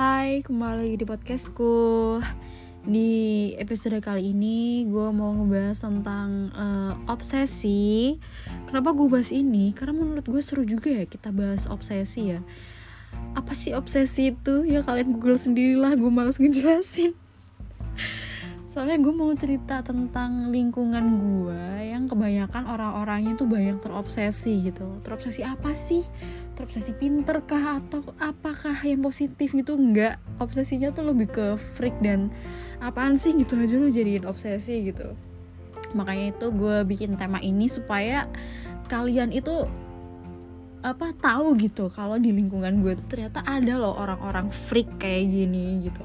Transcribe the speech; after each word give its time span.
Hai, 0.00 0.40
kembali 0.40 0.80
lagi 0.80 0.96
di 0.96 1.04
podcastku 1.04 1.76
Di 2.88 3.12
episode 3.60 4.00
kali 4.00 4.32
ini 4.32 4.88
gue 4.88 5.12
mau 5.12 5.36
ngebahas 5.36 5.76
tentang 5.76 6.48
uh, 6.56 6.96
obsesi 7.04 8.16
Kenapa 8.64 8.96
gue 8.96 9.04
bahas 9.12 9.28
ini? 9.28 9.76
Karena 9.76 10.00
menurut 10.00 10.24
gue 10.24 10.40
seru 10.40 10.64
juga 10.64 10.88
ya 10.88 11.04
kita 11.04 11.36
bahas 11.36 11.68
obsesi 11.68 12.32
ya 12.32 12.40
Apa 13.36 13.52
sih 13.52 13.76
obsesi 13.76 14.32
itu? 14.32 14.64
Ya 14.64 14.80
kalian 14.80 15.20
google 15.20 15.36
sendirilah, 15.36 15.92
gue 16.00 16.08
males 16.08 16.40
ngejelasin 16.40 17.12
Soalnya 18.72 19.04
gue 19.04 19.12
mau 19.12 19.36
cerita 19.36 19.84
tentang 19.84 20.48
lingkungan 20.48 21.04
gue 21.20 21.92
yang 21.92 22.08
kebanyakan 22.08 22.70
orang-orangnya 22.70 23.34
tuh 23.34 23.50
banyak 23.50 23.82
terobsesi 23.82 24.62
gitu. 24.62 25.02
Terobsesi 25.02 25.42
apa 25.42 25.74
sih? 25.74 26.06
Terobsesi 26.60 26.92
pinter 26.92 27.40
kah 27.48 27.80
atau 27.80 28.04
apakah 28.20 28.76
yang 28.84 29.00
positif 29.00 29.56
gitu? 29.56 29.80
Enggak. 29.80 30.20
Obsesinya 30.36 30.92
tuh 30.92 31.08
lebih 31.08 31.32
ke 31.32 31.56
freak 31.56 31.96
dan 32.04 32.28
apaan 32.84 33.16
sih 33.16 33.32
gitu 33.32 33.56
aja 33.56 33.80
lo 33.80 33.88
jadiin 33.88 34.28
obsesi 34.28 34.92
gitu. 34.92 35.16
Makanya 35.96 36.36
itu 36.36 36.52
gue 36.52 36.84
bikin 36.84 37.16
tema 37.16 37.40
ini 37.40 37.64
supaya 37.64 38.28
kalian 38.92 39.32
itu 39.32 39.64
apa 40.84 41.16
tahu 41.16 41.56
gitu 41.56 41.88
kalau 41.88 42.20
di 42.20 42.28
lingkungan 42.28 42.84
gue 42.84 42.92
ternyata 43.08 43.40
ada 43.48 43.80
loh 43.80 43.96
orang-orang 43.96 44.52
freak 44.52 44.88
kayak 44.96 45.28
gini 45.28 45.84
gitu 45.84 46.04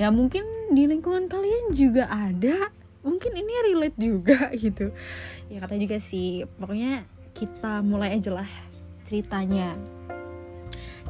ya 0.00 0.08
mungkin 0.08 0.44
di 0.72 0.88
lingkungan 0.88 1.28
kalian 1.28 1.68
juga 1.76 2.08
ada 2.08 2.72
mungkin 3.04 3.32
ini 3.36 3.52
relate 3.68 3.98
juga 4.00 4.48
gitu 4.64 4.88
ya 5.52 5.60
kata 5.60 5.76
juga 5.76 6.00
sih 6.00 6.48
pokoknya 6.56 7.04
kita 7.36 7.84
mulai 7.84 8.16
aja 8.16 8.40
lah 8.40 8.71
ceritanya. 9.12 9.76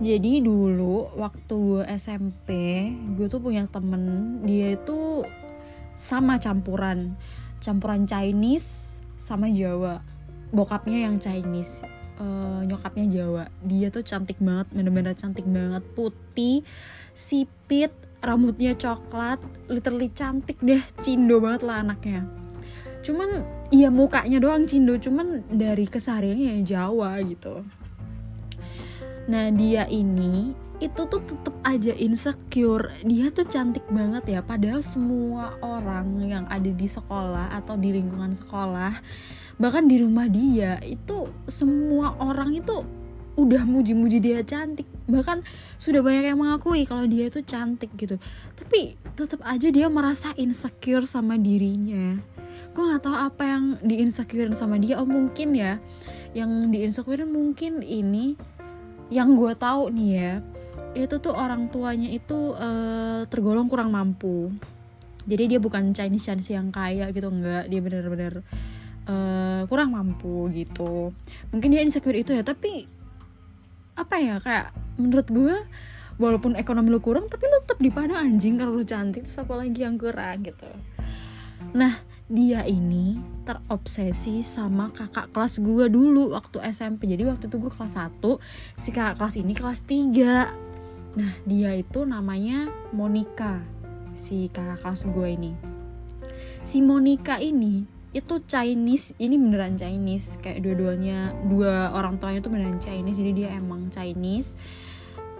Jadi 0.02 0.42
dulu 0.42 1.06
waktu 1.14 1.54
gue 1.54 1.84
SMP 1.94 2.48
gue 3.14 3.30
tuh 3.30 3.38
punya 3.38 3.70
temen 3.70 4.42
dia 4.42 4.74
itu 4.74 5.22
sama 5.94 6.42
campuran. 6.42 7.14
Campuran 7.62 8.02
Chinese 8.02 8.98
sama 9.14 9.46
Jawa. 9.54 10.02
Bokapnya 10.50 11.06
yang 11.06 11.22
Chinese 11.22 11.86
uh, 12.18 12.66
nyokapnya 12.66 13.06
Jawa. 13.06 13.44
Dia 13.62 13.94
tuh 13.94 14.02
cantik 14.02 14.42
banget 14.42 14.66
bener-bener 14.74 15.14
cantik 15.14 15.46
banget. 15.46 15.86
Putih 15.94 16.66
sipit 17.14 17.94
rambutnya 18.18 18.74
coklat 18.74 19.38
literally 19.70 20.10
cantik 20.10 20.58
deh. 20.58 20.82
Cindo 20.98 21.38
banget 21.38 21.62
lah 21.62 21.86
anaknya. 21.86 22.26
Cuman 23.06 23.46
iya 23.70 23.94
mukanya 23.94 24.42
doang 24.42 24.66
cindo. 24.66 24.98
Cuman 24.98 25.46
dari 25.46 25.86
kesehariannya 25.86 26.66
Jawa 26.66 27.22
gitu 27.22 27.62
nah 29.32 29.48
dia 29.48 29.88
ini 29.88 30.52
itu 30.82 31.06
tuh 31.06 31.22
tetep 31.22 31.54
aja 31.62 31.94
insecure. 31.94 32.90
Dia 33.06 33.30
tuh 33.30 33.46
cantik 33.46 33.86
banget 33.88 34.34
ya 34.34 34.40
padahal 34.42 34.82
semua 34.82 35.54
orang 35.62 36.18
yang 36.20 36.44
ada 36.50 36.68
di 36.68 36.84
sekolah 36.90 37.54
atau 37.54 37.78
di 37.78 37.94
lingkungan 37.94 38.34
sekolah 38.34 38.98
bahkan 39.62 39.86
di 39.86 40.02
rumah 40.02 40.26
dia 40.26 40.82
itu 40.82 41.30
semua 41.46 42.18
orang 42.18 42.58
itu 42.58 42.82
udah 43.38 43.62
muji-muji 43.64 44.20
dia 44.20 44.44
cantik. 44.44 44.84
Bahkan 45.08 45.46
sudah 45.80 46.04
banyak 46.04 46.34
yang 46.34 46.42
mengakui 46.42 46.84
kalau 46.84 47.06
dia 47.08 47.30
itu 47.30 47.40
cantik 47.46 47.94
gitu. 47.96 48.20
Tapi 48.58 48.98
tetap 49.16 49.40
aja 49.46 49.70
dia 49.72 49.86
merasa 49.88 50.34
insecure 50.36 51.08
sama 51.08 51.38
dirinya. 51.40 52.18
Gue 52.72 52.84
nggak 52.88 53.04
tahu 53.04 53.16
apa 53.16 53.42
yang 53.44 53.64
di 53.80 54.02
insecure 54.02 54.52
sama 54.52 54.76
dia. 54.82 55.00
Oh 55.00 55.08
mungkin 55.08 55.56
ya 55.56 55.80
yang 56.36 56.68
di 56.72 56.84
insecure 56.84 57.24
mungkin 57.24 57.80
ini 57.84 58.36
yang 59.12 59.36
gue 59.36 59.52
tahu 59.52 59.92
nih 59.92 60.10
ya 60.16 60.32
itu 60.92 61.16
tuh 61.20 61.32
orang 61.32 61.72
tuanya 61.72 62.08
itu 62.12 62.52
uh, 62.52 63.24
tergolong 63.28 63.68
kurang 63.68 63.92
mampu. 63.92 64.52
Jadi 65.24 65.56
dia 65.56 65.60
bukan 65.62 65.94
Chinese 65.96 66.28
Chinese 66.28 66.52
yang 66.52 66.68
kaya 66.68 67.08
gitu 67.14 67.32
enggak. 67.32 67.64
Dia 67.72 67.80
bener-bener 67.80 68.44
uh, 69.08 69.64
kurang 69.72 69.96
mampu 69.96 70.52
gitu. 70.52 71.16
Mungkin 71.48 71.68
dia 71.72 71.80
insecure 71.80 72.16
itu 72.16 72.36
ya 72.36 72.44
tapi 72.44 72.84
apa 73.92 74.16
ya 74.20 74.36
kayak 74.40 74.72
menurut 74.96 75.28
gue 75.28 75.56
walaupun 76.16 76.56
ekonomi 76.56 76.92
lu 76.92 77.00
kurang 77.00 77.28
tapi 77.28 77.44
lu 77.48 77.60
tetap 77.60 77.80
dipandang 77.80 78.16
anjing 78.20 78.56
kalau 78.56 78.76
lu 78.76 78.84
cantik 78.84 79.24
terus 79.24 79.40
apa 79.40 79.52
lagi 79.56 79.80
yang 79.80 79.96
kurang 79.96 80.44
gitu. 80.44 80.68
Nah 81.72 82.11
dia 82.32 82.64
ini 82.64 83.20
terobsesi 83.44 84.40
sama 84.40 84.88
kakak 84.88 85.28
kelas 85.36 85.60
gue 85.60 85.92
dulu 85.92 86.32
waktu 86.32 86.64
SMP 86.72 87.12
jadi 87.12 87.28
waktu 87.28 87.52
itu 87.52 87.60
gue 87.60 87.68
kelas 87.68 88.00
1 88.00 88.24
si 88.80 88.88
kakak 88.88 89.20
kelas 89.20 89.34
ini 89.36 89.52
kelas 89.52 89.84
3 89.84 91.20
nah 91.20 91.32
dia 91.44 91.76
itu 91.76 92.08
namanya 92.08 92.72
Monica 92.96 93.60
si 94.12 94.48
kakak 94.52 94.80
kelas 94.84 95.08
gue 95.08 95.28
ini. 95.28 95.52
Si 96.62 96.78
Monica 96.84 97.40
ini 97.40 97.84
itu 98.12 98.34
Chinese 98.44 99.16
ini 99.18 99.40
beneran 99.40 99.76
Chinese. 99.76 100.36
Kayak 100.40 100.64
dua-duanya 100.64 101.32
dua 101.48 101.92
orang 101.96 102.20
tuanya 102.20 102.44
tuh 102.44 102.52
beneran 102.52 102.78
Chinese. 102.78 103.18
Jadi 103.18 103.32
dia 103.44 103.48
emang 103.56 103.88
Chinese. 103.88 104.60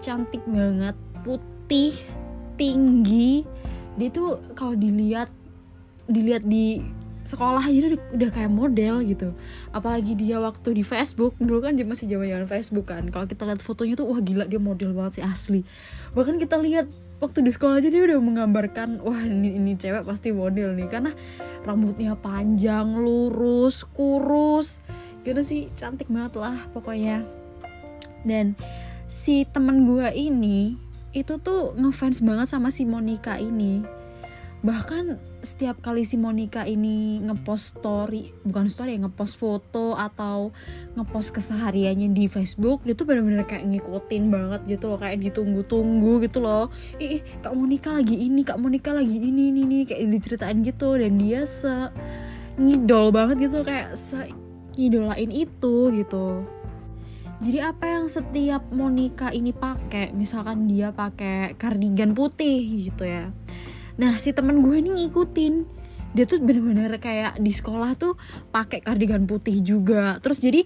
Cantik 0.01 0.43
banget 0.49 0.97
putih 1.21 1.93
tinggi. 2.57 3.45
Dia 3.95 4.09
tuh 4.09 4.41
kalau 4.57 4.73
dilihat 4.73 5.29
dilihat 6.07 6.43
di 6.43 6.83
sekolah 7.23 7.63
aja 7.63 7.95
udah, 7.95 8.29
kayak 8.35 8.51
model 8.51 8.99
gitu. 9.07 9.31
Apalagi 9.71 10.13
dia 10.19 10.43
waktu 10.43 10.75
di 10.75 10.83
Facebook 10.83 11.35
dulu 11.39 11.63
kan 11.63 11.79
dia 11.79 11.87
masih 11.87 12.11
zaman 12.11 12.27
zaman 12.27 12.47
Facebook 12.47 12.91
kan. 12.91 13.07
Kalau 13.07 13.25
kita 13.25 13.47
lihat 13.47 13.63
fotonya 13.63 13.95
tuh 13.95 14.11
wah 14.11 14.19
gila 14.19 14.45
dia 14.45 14.59
model 14.59 14.91
banget 14.91 15.19
sih 15.19 15.23
asli. 15.23 15.61
Bahkan 16.13 16.35
kita 16.37 16.59
lihat 16.59 16.91
waktu 17.23 17.47
di 17.47 17.51
sekolah 17.55 17.79
aja 17.79 17.87
dia 17.87 18.03
udah 18.03 18.19
menggambarkan 18.19 18.99
wah 18.99 19.23
ini, 19.23 19.55
ini 19.55 19.79
cewek 19.79 20.03
pasti 20.03 20.35
model 20.35 20.75
nih. 20.75 20.87
Karena 20.91 21.11
rambutnya 21.63 22.19
panjang 22.19 22.99
lurus 22.99 23.87
kurus. 23.95 24.83
Gitu 25.23 25.39
sih 25.47 25.61
cantik 25.79 26.11
banget 26.11 26.35
lah 26.35 26.59
pokoknya. 26.75 27.23
Dan 28.27 28.59
si 29.07 29.47
temen 29.47 29.87
gue 29.87 30.11
ini 30.11 30.75
itu 31.15 31.39
tuh 31.39 31.71
ngefans 31.77 32.19
banget 32.25 32.51
sama 32.51 32.73
si 32.73 32.83
Monica 32.83 33.37
ini 33.37 34.02
bahkan 34.63 35.19
setiap 35.43 35.83
kali 35.83 36.07
si 36.07 36.15
Monica 36.15 36.63
ini 36.63 37.19
ngepost 37.19 37.75
story 37.75 38.31
bukan 38.47 38.71
story 38.71 38.95
ya 38.95 39.03
ngepost 39.03 39.35
foto 39.35 39.99
atau 39.99 40.55
ngepost 40.95 41.35
kesehariannya 41.35 42.15
di 42.15 42.31
Facebook 42.31 42.79
dia 42.87 42.95
tuh 42.95 43.03
bener-bener 43.03 43.43
kayak 43.43 43.67
ngikutin 43.67 44.31
banget 44.31 44.79
gitu 44.79 44.87
loh 44.87 44.95
kayak 44.95 45.19
ditunggu-tunggu 45.19 46.23
gitu 46.23 46.39
loh. 46.39 46.71
Ih 46.95 47.19
kak 47.43 47.51
Monica 47.51 47.91
lagi 47.91 48.15
ini 48.15 48.47
kak 48.47 48.55
Monica 48.55 48.95
lagi 48.95 49.19
ini 49.19 49.51
ini 49.51 49.67
ini 49.67 49.77
kayak 49.83 50.07
diceritain 50.07 50.63
gitu. 50.63 50.95
Dan 50.95 51.19
dia 51.19 51.43
se 51.43 51.91
ngidol 52.55 53.11
banget 53.11 53.51
gitu 53.51 53.67
kayak 53.67 53.99
se 53.99 54.31
ngidolain 54.79 55.27
itu 55.27 55.91
gitu. 55.91 56.47
Jadi 57.43 57.59
apa 57.59 57.83
yang 57.99 58.07
setiap 58.07 58.63
Monica 58.71 59.27
ini 59.35 59.51
pakai 59.51 60.15
misalkan 60.15 60.71
dia 60.71 60.95
pakai 60.95 61.59
kardigan 61.59 62.15
putih 62.15 62.87
gitu 62.87 63.03
ya 63.03 63.27
nah 63.99 64.17
si 64.17 64.33
temen 64.33 64.61
gue 64.61 64.75
ini 64.79 64.89
ngikutin. 65.03 65.83
Dia 66.13 66.29
tuh 66.29 66.45
bener-bener 66.45 66.93
kayak 67.01 67.41
di 67.41 67.49
sekolah 67.49 67.97
tuh 67.97 68.13
pakai 68.53 68.85
kardigan 68.85 69.25
putih 69.25 69.65
juga. 69.65 70.21
Terus 70.21 70.37
jadi 70.37 70.61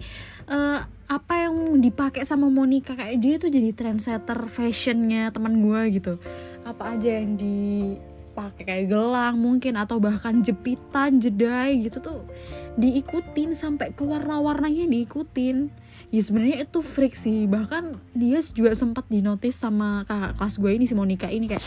uh, 0.51 0.83
apa 1.07 1.47
yang 1.47 1.79
dipakai 1.79 2.27
sama 2.27 2.51
Monica 2.51 2.91
kayak 2.91 3.15
dia 3.23 3.39
tuh 3.39 3.47
jadi 3.47 3.71
trendsetter 3.71 4.51
fashionnya 4.51 5.31
teman 5.31 5.63
gue 5.63 5.81
gitu. 5.95 6.19
Apa 6.67 6.99
aja 6.99 7.23
yang 7.23 7.39
dipakai 7.39 8.63
kayak 8.67 8.85
gelang 8.91 9.39
mungkin 9.39 9.79
atau 9.79 10.03
bahkan 10.03 10.43
jepitan 10.43 11.23
jedai 11.23 11.79
gitu 11.79 12.03
tuh 12.03 12.27
diikutin 12.75 13.55
sampai 13.55 13.95
ke 13.95 14.03
warna-warnanya 14.03 14.83
diikutin. 14.91 15.71
Ya 16.11 16.21
sebenarnya 16.27 16.67
itu 16.67 16.83
freak 16.83 17.15
sih. 17.15 17.47
Bahkan 17.47 17.95
dia 18.19 18.43
juga 18.51 18.75
sempat 18.75 19.07
dinotis 19.07 19.55
sama 19.55 20.03
kakak 20.03 20.35
kelas 20.35 20.55
gue 20.59 20.71
ini 20.75 20.83
si 20.83 20.91
Monica 20.91 21.31
ini 21.31 21.47
kayak 21.47 21.63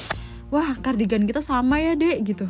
wah 0.50 0.76
kardigan 0.82 1.24
kita 1.24 1.40
sama 1.40 1.78
ya 1.78 1.94
dek 1.94 2.18
gitu. 2.26 2.46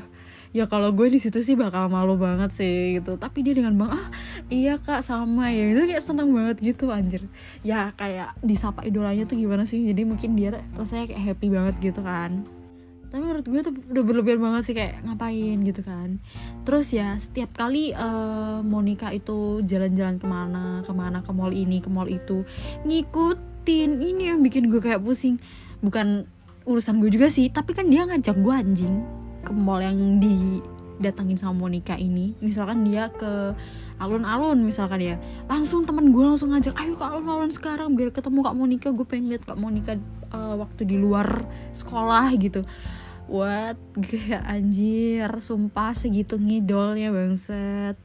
Ya 0.51 0.67
kalau 0.67 0.91
gue 0.91 1.07
di 1.07 1.23
situ 1.23 1.47
sih 1.47 1.55
bakal 1.55 1.87
malu 1.87 2.19
banget 2.19 2.51
sih 2.51 2.99
gitu. 2.99 3.15
Tapi 3.15 3.47
dia 3.47 3.55
dengan 3.55 3.79
bang 3.79 3.95
ah 3.95 4.07
iya 4.51 4.83
kak 4.83 5.07
sama 5.07 5.55
ya. 5.55 5.71
Itu 5.71 5.87
kayak 5.87 6.03
seneng 6.03 6.35
banget 6.35 6.59
gitu 6.59 6.91
anjir. 6.91 7.23
Ya 7.63 7.95
kayak 7.95 8.35
disapa 8.43 8.83
idolanya 8.83 9.31
tuh 9.31 9.39
gimana 9.39 9.63
sih? 9.63 9.79
Jadi 9.87 10.03
mungkin 10.03 10.35
dia 10.35 10.59
rasanya 10.75 11.07
kayak 11.07 11.23
happy 11.23 11.47
banget 11.55 11.75
gitu 11.79 12.03
kan. 12.03 12.43
Tapi 13.11 13.23
menurut 13.23 13.47
gue 13.47 13.61
tuh 13.63 13.75
udah 13.95 14.03
berlebihan 14.07 14.39
banget 14.43 14.63
sih 14.67 14.75
kayak 14.75 15.03
ngapain 15.07 15.59
gitu 15.63 15.83
kan. 15.87 16.19
Terus 16.67 16.91
ya 16.95 17.15
setiap 17.19 17.55
kali 17.55 17.95
uh, 17.95 18.59
Monica 18.67 19.15
itu 19.15 19.63
jalan-jalan 19.63 20.19
ke 20.19 20.27
mana 20.27 20.83
ke 20.83 20.91
mana 20.91 21.23
ke 21.23 21.31
mall 21.31 21.55
ini 21.55 21.79
ke 21.79 21.87
mall 21.87 22.11
itu 22.11 22.43
ngikutin. 22.87 24.03
Ini 24.03 24.35
yang 24.35 24.43
bikin 24.43 24.67
gue 24.67 24.83
kayak 24.83 24.99
pusing. 24.99 25.39
Bukan 25.79 26.27
urusan 26.69 27.01
gue 27.01 27.11
juga 27.13 27.33
sih 27.33 27.49
tapi 27.49 27.73
kan 27.73 27.89
dia 27.89 28.05
ngajak 28.05 28.37
gue 28.37 28.55
anjing 28.55 28.95
ke 29.41 29.53
mall 29.57 29.81
yang 29.81 30.21
di 30.21 30.61
didatangin 31.01 31.41
sama 31.41 31.57
Monica 31.57 31.97
ini. 31.97 32.37
Misalkan 32.45 32.85
dia 32.85 33.09
ke 33.09 33.57
alun-alun 33.97 34.61
misalkan 34.61 35.01
ya. 35.01 35.17
Langsung 35.49 35.89
teman 35.89 36.13
gue 36.13 36.21
langsung 36.21 36.53
ngajak 36.53 36.77
ayo 36.77 36.93
ke 37.01 37.05
alun-alun 37.09 37.49
sekarang 37.49 37.97
biar 37.97 38.13
ketemu 38.13 38.45
kak 38.45 38.55
Monica. 38.55 38.89
Gue 38.93 39.09
pengen 39.09 39.33
lihat 39.33 39.49
kak 39.49 39.57
Monica 39.57 39.97
uh, 40.37 40.61
waktu 40.61 40.85
di 40.85 41.01
luar 41.01 41.49
sekolah 41.73 42.29
gitu. 42.37 42.69
What? 43.33 43.81
Kayak 44.13 44.45
anjir. 44.45 45.33
Sumpah 45.41 45.97
segitu 45.97 46.37
ngidolnya 46.37 47.09
bangset 47.09 47.97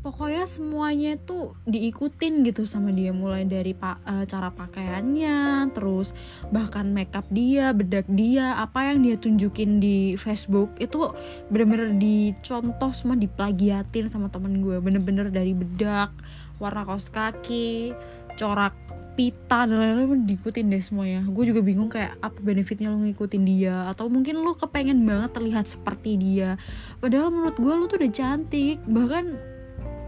pokoknya 0.00 0.48
semuanya 0.48 1.20
itu 1.20 1.52
diikutin 1.68 2.40
gitu 2.48 2.64
sama 2.64 2.88
dia 2.88 3.12
mulai 3.12 3.44
dari 3.44 3.76
pa 3.76 4.00
uh, 4.08 4.24
cara 4.24 4.48
pakaiannya 4.48 5.68
terus 5.76 6.16
bahkan 6.48 6.88
makeup 6.88 7.28
dia 7.28 7.76
bedak 7.76 8.08
dia 8.08 8.56
apa 8.56 8.88
yang 8.88 9.04
dia 9.04 9.20
tunjukin 9.20 9.76
di 9.76 10.16
Facebook 10.16 10.72
itu 10.80 11.12
bener-bener 11.52 11.92
dicontoh 12.00 12.96
semua 12.96 13.16
diplagiatin 13.20 14.08
sama 14.08 14.32
temen 14.32 14.64
gue. 14.64 14.80
Bener-bener 14.80 15.28
dari 15.28 15.52
bedak 15.52 16.08
warna 16.56 16.88
kaos 16.88 17.12
kaki 17.12 17.92
corak 18.40 18.72
pita 19.20 19.68
dan 19.68 19.76
lain-lain 19.76 20.24
diikutin 20.24 20.72
deh 20.72 20.80
semuanya. 20.80 21.20
Gue 21.28 21.44
juga 21.44 21.60
bingung 21.60 21.92
kayak 21.92 22.16
apa 22.24 22.40
benefitnya 22.40 22.88
lo 22.88 23.04
ngikutin 23.04 23.42
dia? 23.44 23.84
Atau 23.92 24.08
mungkin 24.08 24.40
lo 24.40 24.56
kepengen 24.56 25.04
banget 25.04 25.36
terlihat 25.36 25.68
seperti 25.68 26.16
dia? 26.16 26.56
Padahal 27.04 27.28
menurut 27.28 27.56
gue 27.60 27.72
lo 27.74 27.84
tuh 27.84 28.00
udah 28.00 28.12
cantik. 28.16 28.80
Bahkan 28.88 29.49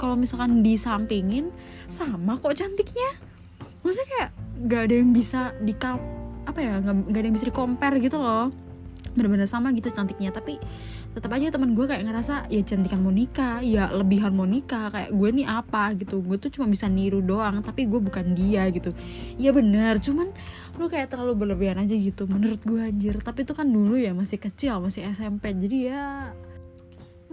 kalau 0.03 0.19
misalkan 0.19 0.67
disampingin 0.67 1.55
sama 1.87 2.35
kok 2.43 2.59
cantiknya. 2.59 3.23
Maksudnya 3.87 4.09
kayak 4.11 4.31
gak 4.67 4.83
ada 4.91 4.95
yang 4.99 5.11
bisa 5.15 5.55
di 5.63 5.75
apa 6.43 6.59
ya 6.59 6.83
gak, 6.83 7.15
ada 7.15 7.27
yang 7.31 7.37
bisa 7.39 7.47
di 7.47 7.55
compare 7.55 8.03
gitu 8.03 8.19
loh. 8.19 8.51
Bener-bener 9.15 9.47
sama 9.47 9.71
gitu 9.71 9.95
cantiknya 9.95 10.35
tapi 10.35 10.59
tetap 11.13 11.29
aja 11.37 11.53
teman 11.53 11.77
gue 11.77 11.85
kayak 11.85 12.09
ngerasa 12.09 12.49
ya 12.49 12.65
cantikan 12.65 13.05
Monica 13.05 13.61
ya 13.61 13.93
lebihan 13.93 14.33
Monica 14.35 14.91
kayak 14.91 15.15
gue 15.15 15.29
nih 15.39 15.47
apa? 15.47 15.95
Gitu. 15.95 16.19
Gue 16.19 16.35
tuh 16.43 16.51
cuma 16.51 16.67
bisa 16.67 16.91
niru 16.91 17.23
doang 17.23 17.63
tapi 17.63 17.87
gue 17.87 18.03
bukan 18.03 18.35
dia 18.35 18.67
gitu. 18.75 18.91
Ya 19.39 19.55
bener 19.55 20.03
cuman 20.03 20.35
lu 20.83 20.91
kayak 20.91 21.15
terlalu 21.15 21.47
berlebihan 21.47 21.79
aja 21.79 21.95
gitu 21.95 22.27
menurut 22.27 22.59
gue 22.67 22.83
anjir. 22.83 23.15
Tapi 23.23 23.47
itu 23.47 23.55
kan 23.55 23.71
dulu 23.71 23.95
ya 23.95 24.11
masih 24.11 24.43
kecil 24.43 24.83
masih 24.83 25.07
SMP 25.15 25.55
jadi 25.55 25.79
ya 25.95 26.03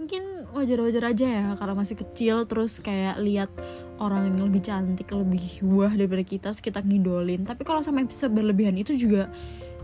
mungkin 0.00 0.48
wajar-wajar 0.56 1.12
aja 1.12 1.26
ya 1.28 1.46
karena 1.60 1.76
masih 1.76 2.00
kecil 2.00 2.48
terus 2.48 2.80
kayak 2.80 3.20
lihat 3.20 3.52
orang 4.00 4.32
yang 4.32 4.48
lebih 4.48 4.64
cantik 4.64 5.12
lebih 5.12 5.60
wah 5.60 5.92
daripada 5.92 6.24
kita 6.24 6.48
terus 6.48 6.64
kita 6.64 6.80
ngidolin. 6.80 7.44
Tapi 7.44 7.68
kalau 7.68 7.84
sampai 7.84 8.08
berlebihan 8.08 8.80
itu 8.80 8.96
juga 8.96 9.28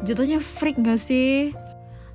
jatuhnya 0.01 0.41
freak 0.41 0.81
gak 0.81 0.97
sih? 0.97 1.53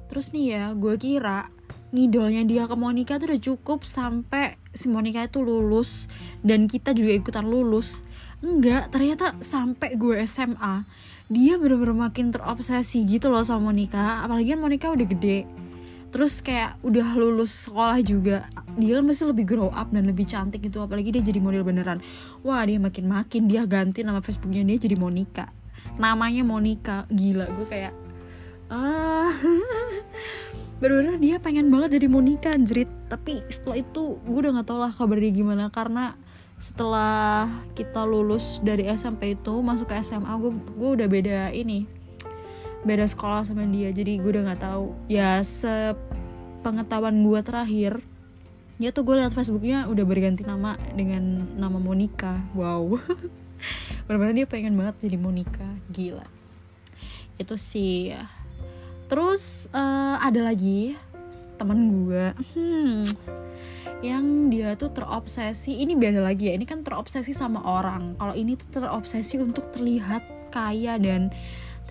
Terus 0.10 0.34
nih 0.34 0.46
ya 0.58 0.66
gue 0.74 0.98
kira 0.98 1.54
ngidolnya 1.94 2.42
dia 2.50 2.66
ke 2.66 2.74
Monica 2.74 3.22
tuh 3.22 3.32
udah 3.32 3.42
cukup 3.54 3.86
sampai 3.86 4.58
si 4.74 4.90
Monica 4.90 5.22
itu 5.22 5.46
lulus 5.46 6.10
dan 6.42 6.66
kita 6.66 6.98
juga 6.98 7.14
ikutan 7.14 7.46
lulus. 7.46 8.02
Enggak 8.42 8.90
ternyata 8.90 9.38
sampai 9.38 9.94
gue 9.94 10.18
SMA 10.26 10.90
dia 11.30 11.56
bener-bener 11.62 11.94
makin 11.94 12.34
terobsesi 12.34 13.06
gitu 13.06 13.30
loh 13.30 13.46
sama 13.46 13.70
Monica. 13.70 14.26
Apalagi 14.26 14.58
kan 14.58 14.60
Monica 14.60 14.90
udah 14.90 15.06
gede 15.06 15.46
terus 16.12 16.44
kayak 16.44 16.76
udah 16.84 17.16
lulus 17.16 17.72
sekolah 17.72 18.04
juga 18.04 18.44
dia 18.76 19.00
kan 19.00 19.04
masih 19.08 19.32
lebih 19.32 19.48
grow 19.48 19.72
up 19.72 19.92
dan 19.96 20.04
lebih 20.04 20.28
cantik 20.28 20.64
gitu 20.64 20.84
apalagi 20.84 21.16
dia 21.16 21.24
jadi 21.24 21.40
model 21.40 21.64
beneran. 21.64 22.04
Wah 22.44 22.64
dia 22.68 22.78
makin 22.80 23.08
makin 23.08 23.48
dia 23.48 23.64
ganti 23.64 24.04
nama 24.04 24.20
Facebooknya 24.20 24.68
dia 24.68 24.78
jadi 24.92 25.00
Monica. 25.00 25.48
Namanya 25.96 26.44
Monica 26.44 27.08
gila 27.08 27.48
gue 27.48 27.68
kayak 27.68 27.94
ah. 28.68 29.32
Bener-bener 30.84 31.16
dia 31.22 31.38
pengen 31.38 31.72
banget 31.72 32.00
jadi 32.00 32.08
Monica 32.12 32.52
anjrit. 32.52 32.92
Tapi 33.08 33.44
setelah 33.48 33.80
itu 33.80 34.20
gue 34.20 34.38
udah 34.44 34.52
nggak 34.60 34.68
tau 34.68 34.80
lah 34.84 34.92
kabar 34.92 35.16
dia 35.16 35.32
gimana 35.32 35.72
karena 35.72 36.16
setelah 36.62 37.50
kita 37.74 38.06
lulus 38.06 38.62
dari 38.62 38.86
SMP 38.86 39.34
itu 39.34 39.54
masuk 39.66 39.90
ke 39.90 39.98
SMA 40.06 40.30
gue 40.38 40.52
gue 40.54 40.90
udah 40.94 41.08
beda 41.10 41.40
ini 41.58 41.90
beda 42.82 43.06
sekolah 43.06 43.46
sama 43.46 43.66
dia 43.70 43.94
jadi 43.94 44.18
gue 44.18 44.32
udah 44.38 44.44
nggak 44.52 44.64
tahu. 44.64 44.94
Ya 45.08 45.42
sepengetahuan 45.46 47.22
gue 47.22 47.40
terakhir 47.46 48.02
ya 48.82 48.90
tuh 48.90 49.06
gue 49.06 49.14
liat 49.22 49.30
Facebooknya 49.30 49.86
udah 49.86 50.02
berganti 50.02 50.42
nama 50.42 50.74
dengan 50.98 51.46
nama 51.54 51.78
Monica. 51.78 52.42
Wow. 52.58 52.98
Benar-benar 54.10 54.34
dia 54.34 54.48
pengen 54.50 54.74
banget 54.74 55.06
jadi 55.06 55.22
Monica. 55.22 55.70
Gila. 55.94 56.26
Itu 57.38 57.62
sih. 57.62 58.18
Terus 59.06 59.70
uh, 59.70 60.18
ada 60.18 60.42
lagi 60.42 60.98
teman 61.62 61.78
gue 62.10 62.34
hmm, 62.58 63.06
yang 64.02 64.50
dia 64.50 64.74
tuh 64.74 64.90
terobsesi. 64.90 65.78
Ini 65.78 65.94
beda 65.94 66.26
lagi 66.26 66.50
ya. 66.50 66.58
Ini 66.58 66.66
kan 66.66 66.82
terobsesi 66.82 67.38
sama 67.38 67.62
orang. 67.62 68.18
Kalau 68.18 68.34
ini 68.34 68.58
tuh 68.58 68.82
terobsesi 68.82 69.38
untuk 69.38 69.70
terlihat 69.70 70.26
kaya 70.50 70.98
dan 70.98 71.30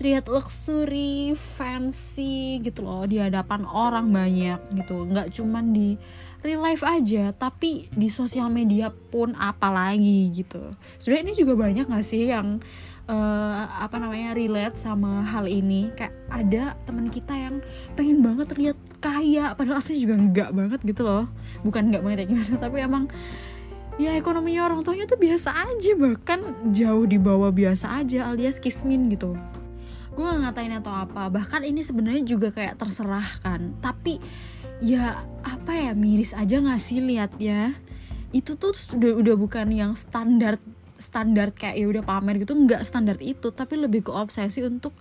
terlihat 0.01 0.25
luxury, 0.33 1.37
fancy 1.37 2.57
gitu 2.65 2.81
loh 2.81 3.05
di 3.05 3.21
hadapan 3.21 3.69
orang 3.69 4.09
banyak 4.09 4.57
gitu. 4.73 5.05
Nggak 5.05 5.29
cuman 5.37 5.77
di 5.77 5.93
real 6.41 6.65
life 6.65 6.81
aja, 6.81 7.29
tapi 7.37 7.85
di 7.93 8.09
sosial 8.09 8.49
media 8.49 8.89
pun 8.89 9.37
apalagi 9.37 10.33
gitu. 10.33 10.73
Sebenarnya 10.97 11.23
ini 11.29 11.33
juga 11.37 11.53
banyak 11.53 11.85
gak 11.85 12.01
sih 12.01 12.33
yang 12.33 12.57
uh, 13.05 13.69
apa 13.77 14.01
namanya 14.01 14.33
relate 14.33 14.73
sama 14.73 15.21
hal 15.21 15.45
ini 15.45 15.93
kayak 15.93 16.17
ada 16.33 16.73
teman 16.89 17.05
kita 17.13 17.37
yang 17.37 17.61
pengen 17.93 18.25
banget 18.25 18.49
terlihat 18.49 18.77
kaya 19.05 19.53
padahal 19.53 19.77
aslinya 19.77 20.01
juga 20.01 20.15
nggak 20.17 20.49
banget 20.53 20.79
gitu 20.85 21.01
loh 21.05 21.25
bukan 21.65 21.89
nggak 21.89 22.01
banget 22.05 22.17
ya 22.21 22.27
gimana 22.29 22.53
tapi 22.57 22.77
emang 22.81 23.03
ya 23.97 24.13
ekonominya 24.17 24.69
orang 24.69 24.81
tuanya 24.85 25.05
tuh 25.09 25.17
biasa 25.17 25.49
aja 25.51 25.91
bahkan 25.97 26.39
jauh 26.69 27.05
di 27.09 27.17
bawah 27.17 27.49
biasa 27.49 28.01
aja 28.01 28.29
alias 28.29 28.61
kismin 28.61 29.09
gitu 29.09 29.33
gue 30.11 30.23
gak 30.27 30.39
ngatain 30.43 30.75
atau 30.75 30.91
apa 30.91 31.31
bahkan 31.31 31.63
ini 31.63 31.79
sebenarnya 31.79 32.23
juga 32.27 32.51
kayak 32.51 32.75
terserah 32.79 33.27
kan. 33.39 33.75
Tapi 33.79 34.19
ya 34.83 35.23
apa 35.43 35.71
ya 35.71 35.91
miris 35.95 36.35
aja 36.35 36.59
gak 36.59 36.81
sih 36.81 36.99
liatnya? 36.99 37.75
Itu 38.35 38.59
tuh 38.59 38.75
udah 38.75 39.13
udah 39.23 39.35
bukan 39.39 39.67
yang 39.71 39.95
standar 39.95 40.59
standar 40.99 41.49
kayak 41.55 41.81
ya 41.81 41.85
udah 41.89 42.03
pamer 42.05 42.43
gitu 42.43 42.53
nggak 42.53 42.83
standar 42.83 43.17
itu. 43.23 43.49
Tapi 43.51 43.79
lebih 43.79 44.07
ke 44.07 44.11
obsesi 44.11 44.61
untuk 44.63 44.91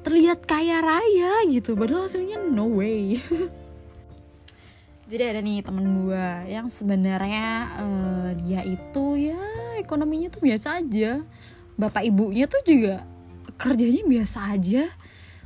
terlihat 0.00 0.48
kaya 0.48 0.80
raya 0.80 1.44
gitu. 1.48 1.76
Padahal 1.76 2.08
hasilnya 2.08 2.40
no 2.40 2.80
way. 2.80 3.20
Jadi 5.10 5.24
ada 5.26 5.42
nih 5.42 5.58
temen 5.66 6.06
gue 6.06 6.26
yang 6.46 6.70
sebenarnya 6.70 7.48
uh, 7.82 8.30
dia 8.38 8.62
itu 8.62 9.18
ya 9.18 9.42
ekonominya 9.82 10.30
tuh 10.30 10.38
biasa 10.38 10.78
aja. 10.78 11.18
Bapak 11.74 12.06
ibunya 12.06 12.46
tuh 12.46 12.62
juga 12.62 13.09
kerjanya 13.60 14.02
biasa 14.08 14.56
aja. 14.56 14.88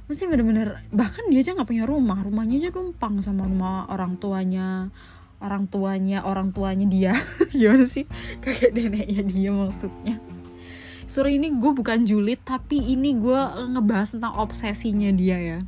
Masih 0.07 0.31
bener-bener 0.31 0.87
bahkan 0.95 1.27
dia 1.27 1.43
aja 1.43 1.59
nggak 1.59 1.67
punya 1.67 1.85
rumah. 1.85 2.23
Rumahnya 2.23 2.63
aja 2.63 2.71
numpang 2.71 3.19
sama 3.19 3.43
rumah 3.43 3.91
orang 3.91 4.15
tuanya 4.23 4.95
orang 5.43 5.67
tuanya 5.67 6.23
orang 6.23 6.55
tuanya 6.55 6.87
dia. 6.87 7.13
Gimana 7.59 7.85
sih? 7.85 8.07
Kayak 8.39 8.71
neneknya 8.73 9.23
dia 9.27 9.51
maksudnya. 9.51 10.17
Sorry 11.05 11.37
ini 11.37 11.53
gue 11.53 11.73
bukan 11.75 12.09
julid 12.09 12.41
tapi 12.47 12.81
ini 12.81 13.13
gue 13.19 13.41
ngebahas 13.77 14.17
tentang 14.17 14.39
obsesinya 14.41 15.13
dia 15.13 15.37
ya. 15.37 15.59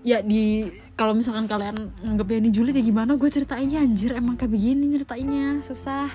Ya 0.00 0.18
di 0.24 0.66
kalau 0.98 1.14
misalkan 1.14 1.46
kalian 1.46 1.92
nganggep 2.02 2.42
ini 2.42 2.50
julid 2.50 2.74
ya 2.74 2.82
gimana? 2.82 3.14
Gue 3.14 3.30
ceritainnya 3.30 3.84
anjir. 3.84 4.16
Emang 4.16 4.34
kayak 4.34 4.50
begini 4.50 4.90
ceritainnya 4.98 5.62
susah. 5.62 6.10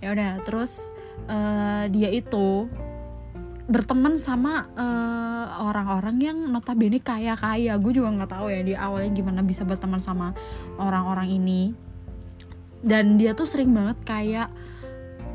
Ya 0.00 0.12
udah 0.16 0.40
terus 0.46 0.88
uh, 1.28 1.84
dia 1.92 2.08
itu 2.12 2.70
berteman 3.66 4.14
sama 4.14 4.70
eh, 4.78 5.46
orang-orang 5.58 6.16
uh, 6.22 6.24
yang 6.30 6.38
notabene 6.50 7.02
kaya-kaya. 7.02 7.74
Gue 7.82 7.92
juga 7.98 8.14
nggak 8.14 8.30
tahu 8.30 8.46
ya 8.50 8.60
di 8.62 8.74
awalnya 8.78 9.10
gimana 9.10 9.40
bisa 9.42 9.66
berteman 9.66 9.98
sama 9.98 10.32
orang-orang 10.78 11.34
ini. 11.34 11.62
Dan 12.86 13.18
dia 13.18 13.34
tuh 13.34 13.48
sering 13.48 13.74
banget 13.74 13.98
kayak 14.06 14.48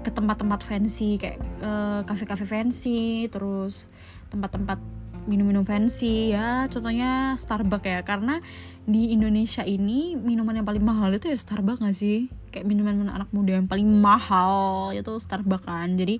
ke 0.01 0.09
tempat-tempat 0.09 0.65
fancy 0.65 1.21
kayak 1.21 1.37
uh, 1.61 2.01
kafe-kafe 2.07 2.47
fancy 2.49 3.29
terus 3.29 3.85
tempat-tempat 4.33 4.81
minum-minum 5.29 5.65
fancy 5.65 6.33
ya. 6.33 6.65
Contohnya 6.69 7.37
Starbucks 7.37 7.85
ya. 7.85 7.99
Karena 8.01 8.41
di 8.85 9.13
Indonesia 9.13 9.61
ini 9.61 10.17
minuman 10.17 10.61
yang 10.61 10.67
paling 10.67 10.81
mahal 10.81 11.13
itu 11.13 11.29
ya 11.29 11.37
Starbucks 11.37 11.81
gak 11.81 11.97
sih? 11.97 12.29
Kayak 12.49 12.65
minuman 12.67 13.07
anak 13.07 13.29
muda 13.31 13.55
yang 13.57 13.69
paling 13.69 13.87
mahal 13.87 14.91
itu 14.93 15.13
Starbucks 15.21 15.65
kan. 15.65 15.95
Jadi 15.97 16.17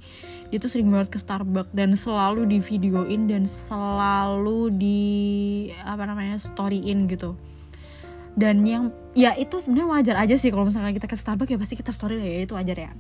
dia 0.54 0.58
tuh 0.62 0.70
sering 0.70 0.90
banget 0.90 1.10
ke 1.14 1.20
Starbucks 1.20 1.74
dan 1.74 1.98
selalu 1.98 2.46
di 2.46 2.58
videoin 2.62 3.26
dan 3.26 3.44
selalu 3.50 4.70
di 4.76 5.02
apa 5.82 6.06
namanya 6.06 6.38
storyin 6.38 7.10
gitu. 7.10 7.34
Dan 8.32 8.64
yang 8.64 8.96
ya 9.12 9.36
itu 9.36 9.60
sebenarnya 9.60 9.88
wajar 9.92 10.16
aja 10.24 10.36
sih 10.40 10.56
kalau 10.56 10.64
misalnya 10.64 10.96
kita 10.96 11.08
ke 11.10 11.20
Starbucks 11.20 11.52
ya 11.52 11.60
pasti 11.60 11.76
kita 11.76 11.92
story 11.92 12.16
lah 12.16 12.28
ya 12.28 12.40
itu 12.48 12.54
wajar 12.56 12.78
ya. 12.80 12.92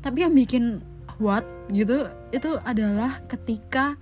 Tapi 0.00 0.24
yang 0.24 0.32
bikin 0.32 0.80
what 1.18 1.44
gitu 1.74 2.08
itu 2.32 2.56
adalah 2.64 3.20
ketika 3.26 3.98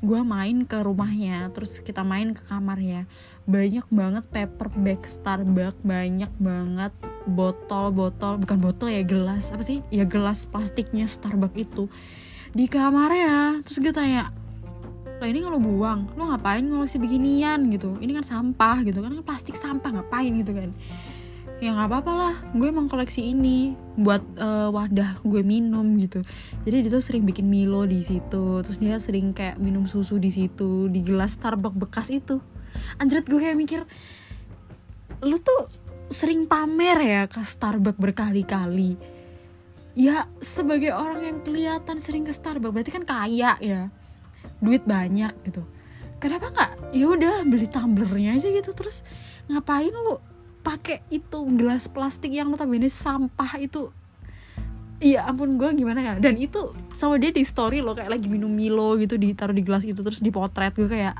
gue 0.00 0.20
main 0.24 0.64
ke 0.64 0.80
rumahnya 0.80 1.52
terus 1.52 1.84
kita 1.84 2.00
main 2.00 2.32
ke 2.32 2.40
kamarnya. 2.48 3.04
Banyak 3.44 3.86
banget 3.92 4.24
paper 4.32 4.72
bag 4.80 5.04
Starbucks 5.04 5.84
banyak 5.84 6.32
banget 6.40 6.92
botol-botol 7.28 8.40
bukan 8.40 8.58
botol 8.60 8.88
ya 8.88 9.04
gelas. 9.04 9.52
Apa 9.52 9.60
sih? 9.60 9.84
Ya 9.92 10.08
gelas 10.08 10.48
plastiknya 10.48 11.04
Starbucks 11.04 11.56
itu. 11.60 11.84
Di 12.56 12.64
kamarnya 12.66 13.60
terus 13.64 13.78
gue 13.78 13.92
tanya 13.92 14.32
lah 15.20 15.28
ini 15.28 15.44
kalau 15.44 15.60
buang 15.60 16.08
lo 16.16 16.32
ngapain 16.32 16.64
ngoleksi 16.64 16.96
beginian? 16.96 17.68
Gitu. 17.68 18.00
Ini 18.00 18.16
kan 18.16 18.24
sampah 18.24 18.80
gitu. 18.88 19.04
Kan 19.04 19.20
plastik 19.20 19.52
sampah 19.52 20.00
ngapain? 20.00 20.32
Gitu 20.32 20.56
kan 20.56 20.72
ya 21.60 21.76
nggak 21.76 21.88
apa-apa 21.92 22.12
lah. 22.16 22.34
Gue 22.56 22.72
emang 22.72 22.88
koleksi 22.88 23.36
ini 23.36 23.76
buat 24.00 24.24
uh, 24.40 24.72
wadah 24.72 25.20
gue 25.20 25.44
minum 25.44 25.84
gitu. 26.00 26.24
Jadi 26.64 26.88
dia 26.88 26.90
tuh 26.90 27.04
sering 27.04 27.28
bikin 27.28 27.46
Milo 27.46 27.84
di 27.84 28.00
situ. 28.00 28.64
Terus 28.64 28.80
dia 28.80 28.96
sering 28.96 29.36
kayak 29.36 29.60
minum 29.60 29.84
susu 29.84 30.16
di 30.16 30.32
situ 30.32 30.88
di 30.88 31.04
gelas 31.04 31.36
Starbucks 31.36 31.76
bekas 31.76 32.08
itu. 32.08 32.40
Anjrit 32.96 33.28
gue 33.28 33.38
kayak 33.38 33.56
mikir 33.60 33.80
lu 35.20 35.36
tuh 35.36 35.68
sering 36.08 36.48
pamer 36.48 36.98
ya 37.04 37.22
ke 37.28 37.44
Starbucks 37.44 38.00
berkali-kali? 38.00 38.96
Ya 39.92 40.24
sebagai 40.40 40.96
orang 40.96 41.20
yang 41.28 41.38
kelihatan 41.44 42.00
sering 42.00 42.24
ke 42.24 42.32
Starbucks 42.32 42.72
berarti 42.72 42.92
kan 42.96 43.04
kaya 43.04 43.60
ya. 43.60 43.92
Duit 44.64 44.88
banyak 44.88 45.32
gitu. 45.44 45.60
Kenapa 46.20 46.52
nggak? 46.52 46.96
Ya 46.96 47.04
udah 47.04 47.44
beli 47.44 47.68
tumblernya 47.68 48.40
aja 48.40 48.48
gitu. 48.48 48.72
Terus 48.72 49.04
ngapain 49.48 49.92
lu 49.92 50.20
pakai 50.60 51.00
itu 51.08 51.38
gelas 51.56 51.88
plastik 51.88 52.32
yang 52.32 52.52
notabene 52.52 52.88
sampah 52.88 53.58
itu. 53.60 53.90
Iya 55.00 55.24
ampun 55.24 55.56
gue 55.56 55.72
gimana 55.72 56.04
ya? 56.04 56.12
Dan 56.20 56.36
itu 56.36 56.76
sama 56.92 57.16
dia 57.16 57.32
di 57.32 57.40
story 57.40 57.80
loh 57.80 57.96
Kayak 57.96 58.20
lagi 58.20 58.28
minum 58.28 58.52
Milo 58.52 59.00
gitu 59.00 59.16
Ditaruh 59.16 59.56
di 59.56 59.64
gelas 59.64 59.80
itu 59.88 59.96
Terus 59.96 60.20
dipotret 60.20 60.76
gue 60.76 60.84
kayak 60.84 61.16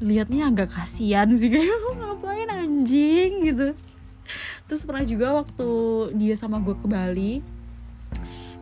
Liatnya 0.00 0.48
agak 0.48 0.72
kasihan 0.72 1.28
sih 1.36 1.52
Kayak 1.52 1.76
ngapain 2.00 2.48
anjing? 2.48 3.52
gitu. 3.52 3.76
Terus 4.64 4.88
pernah 4.88 5.04
juga 5.04 5.44
waktu 5.44 5.68
Dia 6.16 6.40
sama 6.40 6.56
gue 6.64 6.72
ke 6.72 6.88
Bali 6.88 7.44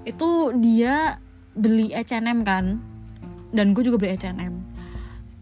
Itu 0.03 0.51
dia 0.59 1.23
Beli 1.55 1.95
H&M 1.95 2.43
kan 2.43 2.83
Dan 3.55 3.71
gue 3.71 3.87
juga 3.87 4.03
beli 4.03 4.19
H&M 4.19 4.74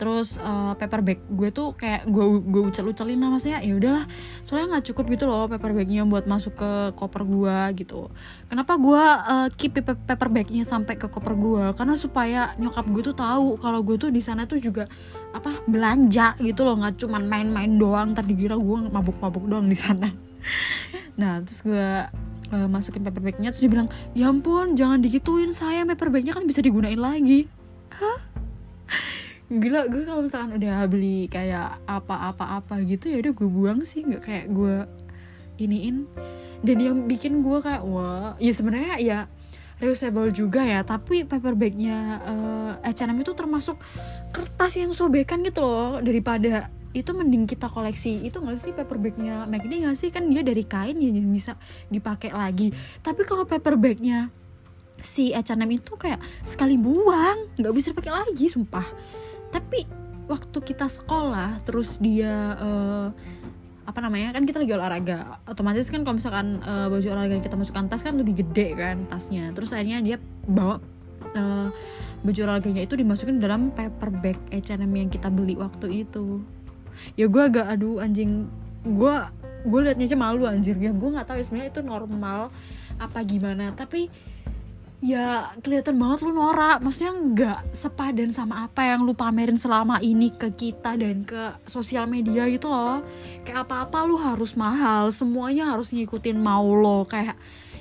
terus 0.03 0.35
uh, 0.43 0.75
paper 0.75 0.99
bag 0.99 1.23
gue 1.31 1.55
tuh 1.55 1.79
kayak 1.79 2.11
gue 2.11 2.43
gue 2.43 2.63
ucel 2.67 2.91
ucelin 2.91 3.23
lah 3.23 3.31
maksudnya 3.31 3.63
ya 3.63 3.79
udahlah 3.79 4.03
soalnya 4.43 4.75
nggak 4.75 4.91
cukup 4.91 5.15
gitu 5.15 5.31
loh 5.31 5.47
paper 5.47 5.71
bagnya 5.71 6.03
buat 6.03 6.27
masuk 6.27 6.59
ke 6.59 6.71
koper 6.99 7.23
gue 7.23 7.87
gitu. 7.87 8.11
Kenapa 8.51 8.75
gue 8.83 8.99
uh, 8.99 9.49
keep 9.55 9.79
paper 9.79 10.27
bagnya 10.27 10.67
sampai 10.67 10.99
ke 10.99 11.07
koper 11.07 11.39
gue 11.39 11.71
karena 11.79 11.95
supaya 11.95 12.51
nyokap 12.59 12.83
gue 12.91 13.03
tuh 13.07 13.15
tahu 13.15 13.63
kalau 13.63 13.79
gue 13.87 13.95
tuh 13.95 14.11
di 14.11 14.19
sana 14.19 14.43
tuh 14.43 14.59
juga 14.59 14.91
apa 15.31 15.63
belanja 15.71 16.35
gitu 16.43 16.67
loh 16.67 16.83
nggak 16.83 16.99
cuman 16.99 17.23
main-main 17.23 17.71
doang 17.79 18.11
tadi 18.11 18.35
kira 18.35 18.59
gue 18.59 18.91
mabuk-mabuk 18.91 19.47
doang 19.47 19.71
di 19.71 19.79
sana. 19.79 20.11
Nah 21.13 21.45
terus 21.45 21.61
gue 21.61 21.89
uh, 22.51 22.69
masukin 22.73 23.07
paper 23.07 23.23
bagnya 23.23 23.55
terus 23.55 23.63
dia 23.63 23.71
bilang 23.71 23.87
ya 24.17 24.33
ampun 24.33 24.75
jangan 24.75 24.99
digituin 24.99 25.53
saya 25.55 25.87
paper 25.87 26.11
bagnya 26.11 26.35
kan 26.35 26.43
bisa 26.43 26.59
digunain 26.59 26.99
lagi. 26.99 27.47
Hah 27.93 28.32
gila 29.61 29.85
gue 29.91 30.09
kalau 30.09 30.25
misalkan 30.25 30.57
udah 30.57 30.89
beli 30.89 31.29
kayak 31.29 31.83
apa-apa-apa 31.85 32.81
gitu 32.89 33.13
ya 33.13 33.21
udah 33.21 33.33
gue 33.37 33.49
buang 33.49 33.81
sih. 33.85 34.01
Nggak 34.07 34.23
kayak 34.25 34.47
gue 34.55 34.77
iniin. 35.61 36.09
Dan 36.63 36.77
yang 36.79 36.97
bikin 37.11 37.43
gue 37.43 37.59
kayak 37.59 37.83
wah 37.83 38.39
ya 38.39 38.53
sebenarnya 38.55 38.97
ya 39.03 39.19
reusable 39.83 40.31
juga 40.33 40.63
ya. 40.65 40.81
Tapi 40.87 41.27
paper 41.29 41.53
bagnya 41.59 42.23
uh, 42.23 42.73
H&M 42.87 43.19
itu 43.21 43.35
termasuk 43.35 43.77
kertas 44.31 44.79
yang 44.79 44.95
sobekan 44.95 45.43
gitu 45.45 45.61
loh. 45.61 45.99
Daripada 46.01 46.71
itu 46.93 47.11
mending 47.13 47.45
kita 47.45 47.69
koleksi. 47.69 48.25
Itu 48.25 48.41
nggak 48.41 48.59
sih 48.61 48.73
paper 48.73 48.97
bagnya 48.97 49.45
McD 49.45 49.85
nggak 49.85 49.97
sih? 49.99 50.09
Kan 50.09 50.31
dia 50.33 50.41
dari 50.41 50.65
kain 50.65 50.97
ya 50.97 51.11
jadi 51.13 51.29
bisa 51.29 51.53
dipakai 51.93 52.33
lagi. 52.33 52.71
Tapi 53.03 53.27
kalau 53.29 53.45
paper 53.45 53.77
bagnya 53.77 54.33
si 55.03 55.35
H&M 55.35 55.67
itu 55.67 55.99
kayak 55.99 56.23
sekali 56.47 56.79
buang 56.79 57.51
nggak 57.59 57.75
bisa 57.75 57.91
dipakai 57.91 58.15
lagi 58.15 58.47
sumpah 58.47 58.87
tapi 59.53 59.87
waktu 60.27 60.59
kita 60.65 60.89
sekolah 60.89 61.61
terus 61.69 62.01
dia 62.01 62.57
uh, 62.57 63.09
apa 63.83 63.99
namanya 63.99 64.33
kan 64.39 64.47
kita 64.47 64.63
lagi 64.63 64.73
olahraga. 64.73 65.43
Otomatis 65.51 65.91
kan 65.91 66.07
kalau 66.07 66.17
misalkan 66.17 66.63
uh, 66.63 66.87
baju 66.87 67.07
olahraga 67.13 67.35
yang 67.37 67.45
kita 67.45 67.59
masukkan 67.59 67.91
tas 67.91 68.01
kan 68.01 68.15
lebih 68.15 68.41
gede 68.41 68.79
kan 68.79 69.05
tasnya. 69.11 69.51
Terus 69.53 69.75
akhirnya 69.75 70.01
dia 70.01 70.17
bawa 70.47 70.79
uh, 71.35 71.69
baju 72.23 72.41
olahraganya 72.47 72.87
itu 72.87 72.95
dimasukin 72.95 73.43
dalam 73.43 73.75
paper 73.75 74.09
bag 74.23 74.39
H&M 74.55 74.93
yang 74.95 75.11
kita 75.11 75.29
beli 75.29 75.59
waktu 75.59 76.07
itu. 76.07 76.41
Ya 77.19 77.27
gue 77.27 77.43
agak 77.43 77.67
aduh 77.67 77.99
anjing 77.99 78.47
gue 78.87 79.15
gue 79.63 79.81
liatnya 79.83 80.07
aja 80.07 80.19
malu 80.19 80.47
anjir. 80.47 80.79
Ya 80.79 80.95
gue 80.95 81.09
nggak 81.13 81.27
tahu 81.27 81.37
ya 81.43 81.45
sebenarnya 81.45 81.71
itu 81.75 81.83
normal 81.83 82.41
apa 83.03 83.19
gimana. 83.27 83.75
Tapi 83.75 84.07
ya 85.03 85.51
kelihatan 85.59 85.99
banget 85.99 86.23
lu 86.23 86.31
norak 86.31 86.79
maksudnya 86.79 87.11
nggak 87.19 87.75
sepadan 87.75 88.31
sama 88.31 88.71
apa 88.71 88.87
yang 88.87 89.03
lu 89.03 89.19
pamerin 89.19 89.59
selama 89.59 89.99
ini 89.99 90.31
ke 90.31 90.55
kita 90.55 90.95
dan 90.95 91.27
ke 91.27 91.59
sosial 91.67 92.07
media 92.07 92.47
gitu 92.47 92.71
loh. 92.71 93.03
Kayak 93.43 93.67
apa-apa 93.67 94.07
lu 94.07 94.15
harus 94.15 94.55
mahal. 94.55 95.11
Semuanya 95.11 95.75
harus 95.75 95.91
ngikutin 95.91 96.39
mau 96.39 96.63
lo. 96.71 97.03
Kayak 97.03 97.35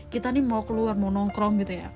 kita 0.10 0.34
nih 0.34 0.42
mau 0.42 0.66
keluar 0.66 0.98
mau 0.98 1.13
nongkrong 1.13 1.62
gitu 1.62 1.78
ya. 1.86 1.94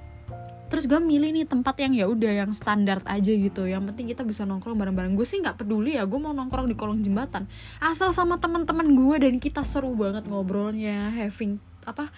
Terus 0.70 0.86
gue 0.86 1.02
milih 1.02 1.34
nih 1.34 1.46
tempat 1.50 1.74
yang 1.82 1.94
ya 1.98 2.06
udah 2.06 2.46
yang 2.46 2.52
standar 2.54 3.02
aja 3.10 3.34
gitu. 3.34 3.66
Yang 3.66 3.94
penting 3.94 4.06
kita 4.14 4.22
bisa 4.22 4.46
nongkrong 4.46 4.78
bareng-bareng. 4.78 5.18
Gue 5.18 5.26
sih 5.26 5.42
nggak 5.42 5.66
peduli 5.66 5.98
ya. 5.98 6.06
Gue 6.06 6.22
mau 6.22 6.38
nongkrong 6.38 6.70
di 6.70 6.78
kolong 6.78 7.02
jembatan. 7.02 7.50
Asal 7.82 8.14
sama 8.14 8.38
teman-teman 8.38 8.94
gue 8.94 9.26
dan 9.26 9.42
kita 9.42 9.66
seru 9.66 9.98
banget 9.98 10.30
ngobrolnya. 10.30 11.10
Having 11.18 11.58
apa 11.90 12.14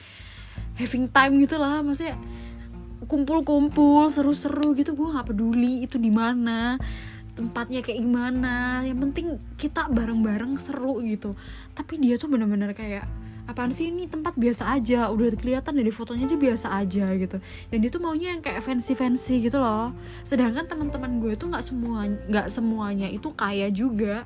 having 0.75 1.07
time 1.07 1.39
gitu 1.39 1.55
lah. 1.55 1.79
Maksudnya 1.79 2.19
kumpul-kumpul 3.07 4.11
seru-seru 4.11 4.75
gitu 4.75 4.93
gue 4.93 5.07
nggak 5.07 5.31
peduli 5.31 5.87
itu 5.87 5.95
di 5.95 6.11
mana 6.11 6.75
tempatnya 7.37 7.85
kayak 7.85 8.01
gimana. 8.01 8.81
Yang 8.81 8.97
penting 9.07 9.27
kita 9.61 9.85
bareng-bareng 9.93 10.57
seru 10.57 10.97
gitu. 11.05 11.37
Tapi 11.77 12.01
dia 12.01 12.17
tuh 12.17 12.33
bener-bener 12.33 12.73
kayak 12.73 13.05
apaan 13.47 13.71
sih 13.71 13.87
ini 13.87 14.11
tempat 14.11 14.35
biasa 14.35 14.75
aja 14.75 15.07
udah 15.07 15.31
kelihatan 15.39 15.79
dari 15.79 15.87
fotonya 15.93 16.27
aja 16.27 16.35
biasa 16.35 16.67
aja 16.73 17.05
gitu. 17.15 17.37
Dan 17.69 17.77
dia 17.85 17.93
tuh 17.93 18.01
maunya 18.01 18.33
yang 18.35 18.41
kayak 18.41 18.65
fancy 18.65 18.97
fancy 18.97 19.39
gitu 19.45 19.61
loh. 19.61 19.93
Sedangkan 20.25 20.65
teman-teman 20.65 21.21
gue 21.21 21.37
tuh 21.37 21.53
nggak 21.53 21.63
semua 21.63 22.09
nggak 22.09 22.47
semuanya 22.49 23.07
itu 23.07 23.29
kaya 23.37 23.69
juga. 23.69 24.25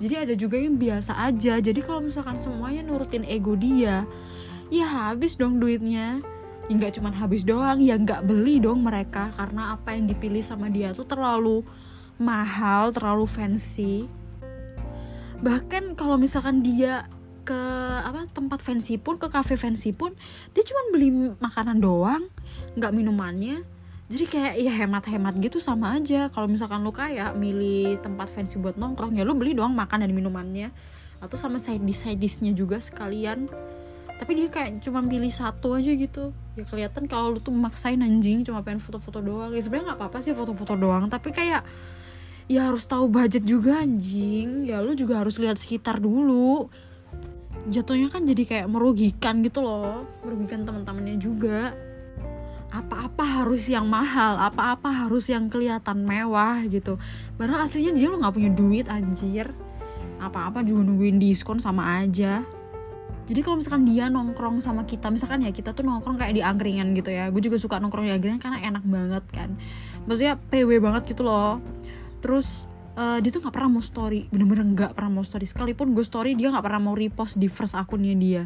Jadi 0.00 0.14
ada 0.16 0.34
juga 0.38 0.56
yang 0.56 0.78
biasa 0.78 1.18
aja. 1.18 1.58
Jadi 1.58 1.80
kalau 1.82 2.00
misalkan 2.00 2.38
semuanya 2.38 2.80
nurutin 2.86 3.26
ego 3.26 3.58
dia 3.58 4.06
ya 4.72 4.88
habis 4.88 5.36
dong 5.36 5.60
duitnya 5.60 6.24
ya 6.70 6.74
nggak 6.78 6.94
cuma 6.98 7.10
habis 7.10 7.42
doang 7.42 7.82
ya 7.82 7.98
nggak 7.98 8.26
beli 8.26 8.62
dong 8.62 8.84
mereka. 8.86 9.34
Karena 9.34 9.74
apa 9.74 9.94
yang 9.94 10.06
dipilih 10.06 10.42
sama 10.44 10.70
dia 10.70 10.94
tuh 10.94 11.06
terlalu 11.06 11.66
mahal 12.22 12.94
terlalu 12.94 13.26
fancy. 13.26 14.06
Bahkan 15.42 15.98
kalau 15.98 16.14
misalkan 16.14 16.62
dia 16.62 17.10
ke 17.42 17.62
apa 18.06 18.30
tempat 18.30 18.62
fancy 18.62 18.94
pun 19.02 19.18
ke 19.18 19.26
cafe 19.26 19.58
fancy 19.58 19.90
pun 19.90 20.14
dia 20.54 20.62
cuma 20.62 20.94
beli 20.94 21.34
makanan 21.42 21.82
doang 21.82 22.30
nggak 22.78 22.92
minumannya. 22.94 23.66
Jadi 24.12 24.24
kayak 24.28 24.54
ya 24.60 24.72
hemat-hemat 24.84 25.40
gitu 25.40 25.56
sama 25.56 25.96
aja. 25.96 26.28
Kalau 26.30 26.44
misalkan 26.44 26.84
lu 26.84 26.92
kayak 26.92 27.32
milih 27.34 27.96
tempat 28.04 28.28
fancy 28.28 28.60
buat 28.60 28.76
nongkrong 28.76 29.16
ya 29.16 29.24
lu 29.24 29.32
beli 29.34 29.56
doang 29.56 29.72
makan 29.74 30.04
dan 30.04 30.12
minumannya. 30.12 30.70
Atau 31.18 31.38
sama 31.40 31.58
side 31.58 31.82
dish 31.82 32.04
side 32.04 32.20
dishnya 32.20 32.52
juga 32.52 32.78
sekalian. 32.78 33.48
Tapi 34.20 34.30
dia 34.38 34.48
kayak 34.52 34.84
cuma 34.84 35.02
pilih 35.02 35.32
satu 35.32 35.74
aja 35.74 35.90
gitu 35.90 36.30
ya 36.52 36.64
kelihatan 36.68 37.08
kalau 37.08 37.32
lu 37.36 37.40
tuh 37.40 37.54
maksain 37.54 38.00
anjing 38.04 38.44
cuma 38.44 38.60
pengen 38.60 38.82
foto-foto 38.82 39.24
doang. 39.24 39.56
Ya 39.56 39.60
sebenarnya 39.64 39.92
nggak 39.92 39.98
apa-apa 40.00 40.18
sih 40.20 40.36
foto-foto 40.36 40.76
doang 40.76 41.08
tapi 41.08 41.32
kayak 41.32 41.64
ya 42.50 42.68
harus 42.68 42.84
tahu 42.84 43.08
budget 43.08 43.44
juga 43.48 43.80
anjing. 43.80 44.68
Ya 44.68 44.84
lu 44.84 44.92
juga 44.92 45.24
harus 45.24 45.40
lihat 45.40 45.56
sekitar 45.56 45.96
dulu. 45.96 46.68
Jatuhnya 47.72 48.10
kan 48.10 48.26
jadi 48.26 48.42
kayak 48.42 48.68
merugikan 48.68 49.40
gitu 49.40 49.62
loh 49.62 50.04
merugikan 50.26 50.68
teman-temannya 50.68 51.16
juga. 51.16 51.72
Apa-apa 52.72 53.44
harus 53.44 53.68
yang 53.68 53.84
mahal 53.84 54.40
apa-apa 54.40 55.04
harus 55.04 55.28
yang 55.28 55.48
kelihatan 55.48 56.04
mewah 56.04 56.64
gitu. 56.68 56.96
Padahal 57.36 57.64
aslinya 57.68 57.92
dia 57.92 58.08
lo 58.08 58.20
nggak 58.20 58.34
punya 58.36 58.50
duit 58.52 58.86
anjir. 58.92 59.48
Apa-apa 60.20 60.60
juga 60.64 60.84
nungguin 60.84 61.16
diskon 61.16 61.58
sama 61.58 62.00
aja 62.04 62.44
jadi 63.32 63.40
kalau 63.48 63.56
misalkan 63.56 63.88
dia 63.88 64.12
nongkrong 64.12 64.60
sama 64.60 64.84
kita 64.84 65.08
misalkan 65.08 65.40
ya 65.40 65.48
kita 65.56 65.72
tuh 65.72 65.80
nongkrong 65.88 66.20
kayak 66.20 66.36
di 66.36 66.44
angkringan 66.44 66.92
gitu 66.92 67.08
ya. 67.08 67.32
Gue 67.32 67.40
juga 67.40 67.56
suka 67.56 67.80
nongkrong 67.80 68.04
di 68.04 68.12
angkringan 68.12 68.36
karena 68.36 68.60
enak 68.60 68.84
banget 68.84 69.24
kan. 69.32 69.56
Maksudnya 70.04 70.36
pw 70.36 70.68
banget 70.84 71.16
gitu 71.16 71.24
loh. 71.24 71.56
Terus 72.20 72.68
uh, 73.00 73.24
dia 73.24 73.32
tuh 73.32 73.40
nggak 73.40 73.56
pernah 73.56 73.80
mau 73.80 73.80
story 73.80 74.28
bener-bener 74.28 74.68
nggak 74.76 74.92
pernah 74.92 75.16
mau 75.16 75.24
story. 75.24 75.48
Sekalipun 75.48 75.96
gue 75.96 76.04
story 76.04 76.36
dia 76.36 76.52
nggak 76.52 76.60
pernah 76.60 76.92
mau 76.92 76.92
repost 76.92 77.40
di 77.40 77.48
first 77.48 77.72
akunnya 77.72 78.12
dia 78.12 78.44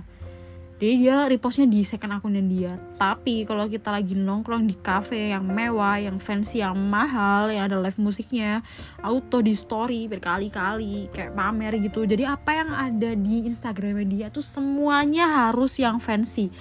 jadi 0.76 0.94
dia 1.00 1.16
repostnya 1.24 1.64
di 1.64 1.80
second 1.88 2.20
akunnya 2.20 2.44
dia. 2.44 2.72
Tapi 3.00 3.48
kalau 3.48 3.64
kita 3.64 3.88
lagi 3.88 4.12
nongkrong 4.12 4.68
di 4.68 4.76
cafe 4.76 5.32
yang 5.32 5.48
mewah 5.48 5.96
yang 5.96 6.20
fancy 6.20 6.60
yang 6.60 6.76
mahal 6.76 7.48
yang 7.48 7.72
ada 7.72 7.80
live 7.80 7.96
musiknya 7.96 8.60
auto 9.00 9.40
di 9.40 9.56
story 9.56 10.04
berkali-kali 10.04 11.08
kayak 11.16 11.32
pamer 11.32 11.80
gitu. 11.80 12.04
Jadi 12.04 12.28
apa 12.28 12.60
yang 12.60 12.68
ada 12.76 13.16
di 13.16 13.48
instagramnya 13.48 14.04
dia 14.04 14.26
tuh 14.28 14.44
semuanya 14.44 15.48
harus 15.48 15.80
yang 15.80 15.96
fancy. 15.96 16.52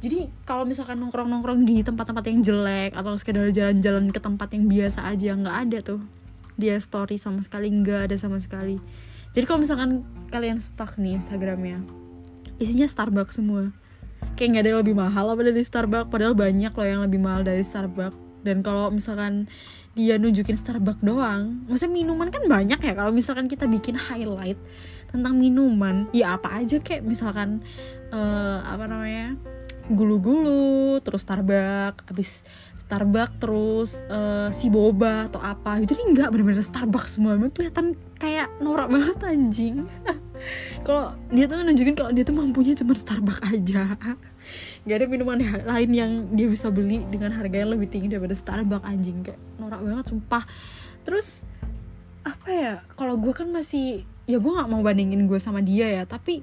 Jadi 0.00 0.32
kalau 0.48 0.64
misalkan 0.64 0.96
nongkrong-nongkrong 0.96 1.60
di 1.68 1.84
tempat-tempat 1.84 2.24
yang 2.32 2.40
jelek 2.40 2.96
atau 2.96 3.12
sekedar 3.20 3.52
jalan-jalan 3.52 4.08
ke 4.08 4.24
tempat 4.24 4.56
yang 4.56 4.72
biasa 4.72 5.04
aja 5.04 5.36
nggak 5.36 5.56
ada 5.68 5.78
tuh. 5.84 6.00
Dia 6.56 6.80
story 6.80 7.20
sama 7.20 7.44
sekali 7.44 7.68
nggak 7.68 8.08
ada 8.08 8.16
sama 8.16 8.40
sekali. 8.40 8.80
Jadi 9.36 9.44
kalau 9.44 9.60
misalkan 9.60 10.00
kalian 10.32 10.64
stuck 10.64 10.96
nih 10.96 11.20
instagramnya 11.20 11.99
isinya 12.60 12.86
Starbucks 12.86 13.40
semua. 13.40 13.72
Kayak 14.36 14.48
nggak 14.52 14.62
ada 14.62 14.70
yang 14.70 14.80
lebih 14.84 14.96
mahal 14.96 15.26
apa 15.32 15.40
dari 15.42 15.64
Starbucks 15.64 16.12
padahal 16.12 16.36
banyak 16.36 16.72
loh 16.76 16.86
yang 16.86 17.00
lebih 17.02 17.18
mahal 17.18 17.42
dari 17.42 17.64
Starbucks. 17.64 18.44
Dan 18.44 18.60
kalau 18.60 18.92
misalkan 18.92 19.48
dia 19.98 20.16
nunjukin 20.16 20.54
Starbucks 20.54 21.02
doang 21.02 21.66
maksudnya 21.66 22.04
minuman 22.04 22.28
kan 22.28 22.44
banyak 22.44 22.78
ya. 22.78 22.92
Kalau 22.92 23.10
misalkan 23.10 23.48
kita 23.48 23.64
bikin 23.64 23.96
highlight 23.96 24.60
tentang 25.10 25.40
minuman 25.40 26.06
ya 26.14 26.38
apa 26.38 26.62
aja 26.62 26.78
kayak 26.78 27.02
misalkan 27.02 27.64
uh, 28.14 28.62
apa 28.62 28.86
namanya 28.86 29.34
gulu-gulu 29.90 31.02
terus 31.02 31.26
Starbucks 31.26 32.06
habis 32.06 32.46
Starbucks 32.78 33.34
terus 33.42 33.90
uh, 34.12 34.52
si 34.52 34.68
boba 34.68 35.32
atau 35.32 35.40
apa. 35.40 35.80
Itu 35.80 35.96
nih 35.96 36.12
nggak 36.12 36.28
bener-bener 36.28 36.62
Starbucks 36.62 37.16
semua. 37.18 37.34
Emang 37.34 37.50
kelihatan 37.50 37.96
kayak 38.20 38.52
norak 38.60 38.92
banget 38.92 39.16
anjing 39.24 39.88
kalau 40.86 41.14
dia 41.28 41.44
tuh 41.46 41.60
nunjukin 41.60 41.94
kalau 41.96 42.10
dia 42.10 42.24
tuh 42.24 42.36
mampunya 42.36 42.72
cuma 42.76 42.96
Starbucks 42.96 43.44
aja. 43.46 43.96
Nggak 44.84 44.96
ada 44.96 45.06
minuman 45.06 45.38
lain 45.68 45.90
yang 45.92 46.10
dia 46.32 46.46
bisa 46.48 46.72
beli 46.72 47.04
dengan 47.08 47.32
harga 47.36 47.56
yang 47.60 47.70
lebih 47.72 47.88
tinggi 47.92 48.08
daripada 48.08 48.32
Starbucks 48.32 48.86
anjing. 48.86 49.24
Kayak 49.24 49.40
norak 49.60 49.80
banget 49.84 50.06
sumpah. 50.08 50.44
Terus 51.04 51.44
apa 52.20 52.48
ya 52.52 52.72
kalau 52.96 53.16
gue 53.16 53.32
kan 53.32 53.48
masih 53.48 54.04
ya 54.28 54.36
gue 54.36 54.52
nggak 54.52 54.68
mau 54.68 54.80
bandingin 54.80 55.28
gue 55.28 55.38
sama 55.40 55.60
dia 55.60 55.88
ya. 55.88 56.02
Tapi 56.08 56.40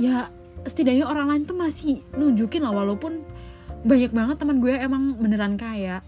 ya 0.00 0.30
setidaknya 0.64 1.08
orang 1.08 1.28
lain 1.30 1.42
tuh 1.48 1.56
masih 1.56 2.04
nunjukin 2.14 2.62
lah 2.64 2.72
walaupun 2.74 3.24
banyak 3.80 4.12
banget 4.12 4.36
teman 4.36 4.60
gue 4.60 4.76
emang 4.76 5.16
beneran 5.16 5.56
kaya 5.56 6.04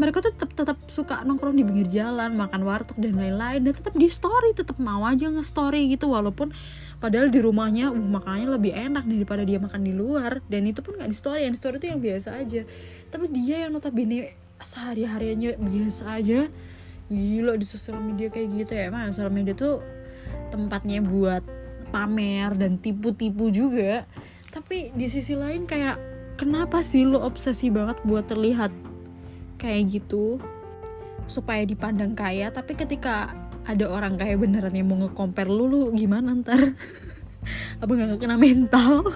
mereka 0.00 0.24
tuh 0.24 0.32
tetap 0.32 0.50
tetap 0.56 0.78
suka 0.88 1.20
nongkrong 1.20 1.52
di 1.52 1.68
pinggir 1.68 1.88
jalan 1.92 2.32
makan 2.32 2.64
warteg 2.64 2.96
dan 2.96 3.12
lain-lain 3.12 3.60
dan 3.60 3.72
tetap 3.76 3.92
di 3.92 4.08
story 4.08 4.56
tetap 4.56 4.80
mau 4.80 5.04
aja 5.04 5.28
nge-story 5.28 5.92
gitu 5.92 6.08
walaupun 6.08 6.48
padahal 6.96 7.28
di 7.28 7.44
rumahnya 7.44 7.92
uh, 7.92 7.96
makanannya 7.96 8.48
lebih 8.56 8.72
enak 8.72 9.04
daripada 9.04 9.42
dia 9.44 9.60
makan 9.60 9.84
di 9.84 9.92
luar 9.92 10.40
dan 10.48 10.64
itu 10.64 10.80
pun 10.80 10.96
nggak 10.96 11.10
di 11.12 11.16
story 11.16 11.40
yang 11.44 11.52
di 11.52 11.60
story 11.60 11.76
itu 11.76 11.88
yang 11.92 12.00
biasa 12.00 12.28
aja. 12.40 12.62
Tapi 13.12 13.26
dia 13.28 13.68
yang 13.68 13.76
notabene 13.76 14.32
sehari 14.64 15.04
harinya 15.04 15.52
biasa 15.60 16.02
aja. 16.22 16.48
Gila 17.12 17.60
di 17.60 17.66
sosial 17.68 18.00
media 18.00 18.32
kayak 18.32 18.48
gitu 18.56 18.72
ya. 18.72 18.88
Emang 18.88 19.12
sosial 19.12 19.28
media 19.28 19.52
tuh 19.52 19.84
tempatnya 20.48 21.04
buat 21.04 21.44
pamer 21.92 22.56
dan 22.56 22.80
tipu-tipu 22.80 23.52
juga. 23.52 24.08
Tapi 24.48 24.94
di 24.96 25.06
sisi 25.10 25.36
lain 25.36 25.68
kayak 25.68 26.00
kenapa 26.40 26.80
sih 26.80 27.04
lo 27.04 27.20
obsesi 27.20 27.68
banget 27.68 28.00
buat 28.08 28.24
terlihat 28.24 28.72
kayak 29.62 30.02
gitu 30.02 30.42
supaya 31.30 31.62
dipandang 31.62 32.18
kaya 32.18 32.50
tapi 32.50 32.74
ketika 32.74 33.30
ada 33.62 33.86
orang 33.86 34.18
kaya 34.18 34.34
beneran 34.34 34.74
yang 34.74 34.90
mau 34.90 34.98
nge-compare 35.06 35.46
lu 35.46 35.70
lu 35.70 35.80
gimana 35.94 36.34
ntar? 36.34 36.74
Apa 37.82 37.90
nggak 37.94 38.18
kena 38.18 38.34
mental? 38.34 39.06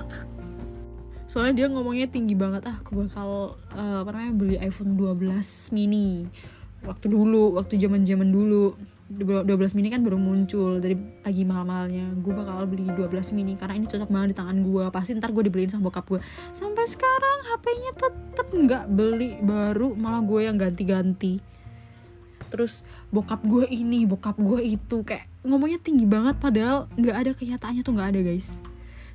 Soalnya 1.30 1.54
dia 1.58 1.66
ngomongnya 1.66 2.06
tinggi 2.06 2.38
banget 2.38 2.70
ah 2.70 2.78
aku 2.78 3.06
bakal 3.06 3.58
uh, 3.74 4.06
apa 4.06 4.10
namanya 4.14 4.34
beli 4.38 4.56
iPhone 4.62 4.94
12 4.94 5.74
mini. 5.74 6.30
Waktu 6.86 7.10
dulu 7.10 7.58
waktu 7.58 7.82
zaman 7.82 8.06
zaman 8.06 8.30
dulu 8.30 8.78
12 9.06 9.46
mini 9.78 9.94
kan 9.94 10.02
baru 10.02 10.18
muncul 10.18 10.82
dari 10.82 10.98
lagi 11.22 11.46
mahal-mahalnya. 11.46 12.10
Gue 12.18 12.34
bakal 12.34 12.66
beli 12.66 12.90
12 12.90 13.38
mini 13.38 13.54
karena 13.54 13.78
ini 13.78 13.86
cocok 13.86 14.10
banget 14.10 14.34
di 14.34 14.36
tangan 14.42 14.58
gue 14.66 14.84
pasti 14.90 15.14
ntar 15.14 15.30
gue 15.30 15.46
dibeliin 15.46 15.70
sama 15.70 15.86
bokap 15.86 16.10
gue 16.10 16.20
sampai 16.50 16.84
sekarang 16.90 17.38
HP-nya 17.54 17.92
tetep 17.94 18.48
nggak 18.50 18.84
beli 18.90 19.38
baru 19.46 19.94
malah 19.94 20.26
gue 20.26 20.40
yang 20.42 20.58
ganti-ganti. 20.58 21.38
Terus 22.50 22.82
bokap 23.14 23.46
gue 23.46 23.70
ini 23.70 24.06
bokap 24.10 24.42
gue 24.42 24.74
itu 24.74 25.06
kayak 25.06 25.30
ngomongnya 25.46 25.78
tinggi 25.78 26.06
banget 26.06 26.42
padahal 26.42 26.90
nggak 26.98 27.16
ada 27.16 27.30
kenyataannya 27.30 27.82
tuh 27.86 27.94
nggak 27.94 28.10
ada 28.10 28.20
guys. 28.26 28.58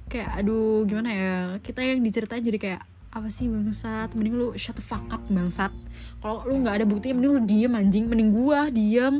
Kayak 0.07 0.39
aduh 0.39 0.87
gimana 0.87 1.09
ya? 1.11 1.35
Kita 1.59 1.83
yang 1.83 1.99
diceritain 1.99 2.43
jadi 2.43 2.59
kayak 2.59 2.81
apa 3.11 3.27
sih 3.27 3.51
bangsat? 3.51 4.15
Mending 4.15 4.39
lu 4.39 4.47
shut 4.55 4.79
the 4.79 4.83
fuck 4.83 5.03
up 5.11 5.19
bangsat. 5.27 5.71
Kalau 6.23 6.47
lu 6.47 6.63
nggak 6.63 6.81
ada 6.81 6.85
buktinya 6.87 7.19
mending 7.19 7.31
lu 7.35 7.41
diem 7.43 7.73
anjing. 7.75 8.05
Mending 8.07 8.31
gua 8.31 8.71
diem. 8.71 9.19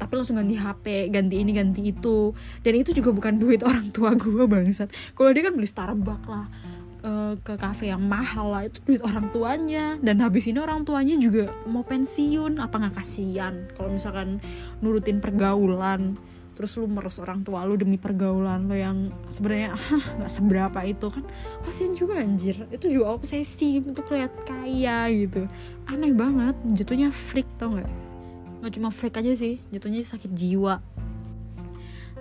Tapi 0.00 0.12
langsung 0.16 0.40
ganti 0.40 0.56
HP 0.56 1.12
ganti 1.12 1.36
ini 1.44 1.52
ganti 1.52 1.92
itu. 1.92 2.32
Dan 2.64 2.80
itu 2.80 2.96
juga 2.96 3.12
bukan 3.12 3.36
duit 3.36 3.60
orang 3.60 3.92
tua 3.92 4.16
gua 4.16 4.48
bangsat. 4.48 4.88
Kalau 5.12 5.30
dia 5.36 5.44
kan 5.44 5.52
beli 5.52 5.68
Starbucks 5.68 6.24
lah 6.24 6.46
uh, 7.04 7.34
ke 7.44 7.54
kafe 7.60 7.92
yang 7.92 8.00
mahal 8.00 8.48
lah. 8.48 8.64
Itu 8.64 8.80
duit 8.88 9.04
orang 9.04 9.28
tuanya. 9.28 10.00
Dan 10.00 10.24
habis 10.24 10.48
ini 10.48 10.58
orang 10.64 10.88
tuanya 10.88 11.20
juga 11.20 11.52
mau 11.68 11.84
pensiun. 11.84 12.56
Apa 12.56 12.80
nggak 12.80 12.96
kasihan 12.96 13.68
kalau 13.76 13.92
misalkan 13.92 14.40
nurutin 14.80 15.20
pergaulan 15.20 16.16
terus 16.58 16.74
lu 16.74 16.90
meres 16.90 17.22
orang 17.22 17.46
tua 17.46 17.62
lu 17.62 17.78
demi 17.78 17.94
pergaulan 17.94 18.66
lo 18.66 18.74
yang 18.74 19.14
sebenarnya 19.30 19.78
nggak 20.18 20.26
seberapa 20.26 20.80
itu 20.82 21.06
kan? 21.06 21.22
Kasian 21.62 21.94
juga 21.94 22.18
anjir. 22.18 22.66
Itu 22.74 22.90
juga 22.90 23.14
obsesi 23.14 23.78
untuk 23.78 24.10
lihat 24.10 24.34
kaya 24.42 25.06
gitu. 25.14 25.46
Aneh 25.86 26.10
banget 26.10 26.58
jatuhnya 26.74 27.14
freak 27.14 27.46
tau 27.62 27.78
nggak? 27.78 27.86
Nggak 28.58 28.72
cuma 28.74 28.90
freak 28.90 29.14
aja 29.22 29.38
sih 29.38 29.62
jatuhnya 29.70 30.02
sakit 30.02 30.34
jiwa. 30.34 30.82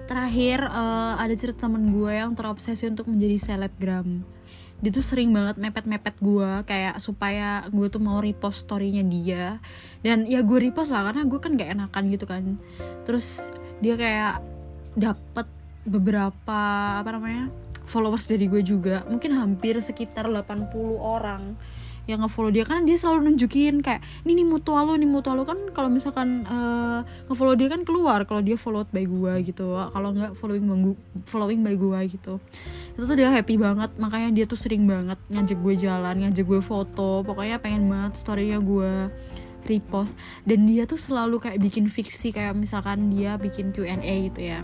Terakhir 0.05 0.69
uh, 0.69 1.17
ada 1.17 1.33
cerita 1.33 1.65
temen 1.65 1.89
gue 1.89 2.13
yang 2.13 2.37
terobsesi 2.37 2.85
untuk 2.93 3.09
menjadi 3.09 3.41
selebgram. 3.41 4.21
Dia 4.77 4.93
tuh 4.93 5.01
sering 5.01 5.33
banget 5.33 5.57
mepet-mepet 5.57 6.21
gue 6.21 6.61
kayak 6.69 7.01
supaya 7.01 7.65
gue 7.73 7.89
tuh 7.89 7.97
mau 7.97 8.21
repost 8.21 8.69
storynya 8.69 9.01
dia. 9.01 9.57
Dan 10.05 10.29
ya 10.29 10.45
gue 10.45 10.69
repost 10.69 10.93
lah 10.93 11.09
karena 11.09 11.25
gue 11.25 11.39
kan 11.41 11.57
gak 11.57 11.73
enakan 11.73 12.03
gitu 12.13 12.25
kan. 12.29 12.43
Terus 13.03 13.49
dia 13.81 13.95
kayak 13.95 14.41
dapat 14.97 15.47
beberapa 15.87 16.59
apa 16.99 17.09
namanya 17.13 17.47
followers 17.87 18.27
dari 18.27 18.51
gue 18.51 18.61
juga. 18.61 19.07
Mungkin 19.07 19.31
hampir 19.31 19.79
sekitar 19.79 20.27
80 20.27 20.75
orang 20.99 21.55
yang 22.07 22.23
ngefollow 22.23 22.51
dia. 22.51 22.63
Kan 22.63 22.87
dia 22.87 22.95
selalu 22.95 23.31
nunjukin 23.31 23.83
kayak 23.83 23.99
ini 24.23 24.43
nih 24.43 24.47
mutual 24.47 24.87
lo 24.87 24.95
nih 24.95 25.07
mutual 25.07 25.39
lo. 25.39 25.43
Kan 25.47 25.71
kalau 25.75 25.91
misalkan 25.91 26.43
uh, 26.47 27.03
ngefollow 27.27 27.55
dia 27.55 27.71
kan 27.71 27.83
keluar 27.83 28.23
kalau 28.27 28.43
dia 28.43 28.55
followed 28.59 28.87
by 28.91 29.03
gue 29.07 29.33
gitu. 29.51 29.75
Kalau 29.75 30.09
nggak 30.15 30.35
following 30.35 30.65
by 30.67 30.75
following 31.27 31.59
by 31.63 31.75
gue 31.75 31.99
gitu. 32.19 32.39
Itu 32.95 33.03
tuh 33.07 33.15
dia 33.15 33.31
happy 33.31 33.55
banget. 33.59 33.91
Makanya 33.99 34.29
dia 34.35 34.45
tuh 34.47 34.59
sering 34.59 34.87
banget 34.87 35.19
ngajak 35.31 35.59
gue 35.59 35.75
jalan 35.79 36.15
ngajak 36.27 36.45
gue 36.47 36.61
foto. 36.63 37.23
Pokoknya 37.23 37.59
pengen 37.59 37.91
banget 37.91 38.19
storynya 38.19 38.59
gue 38.63 39.11
repost 39.67 40.15
dan 40.47 40.63
dia 40.65 40.87
tuh 40.87 40.97
selalu 40.97 41.37
kayak 41.43 41.59
bikin 41.59 41.91
fiksi 41.91 42.31
kayak 42.31 42.55
misalkan 42.55 43.11
dia 43.11 43.35
bikin 43.35 43.75
Q&A 43.75 44.31
gitu 44.31 44.41
ya 44.41 44.63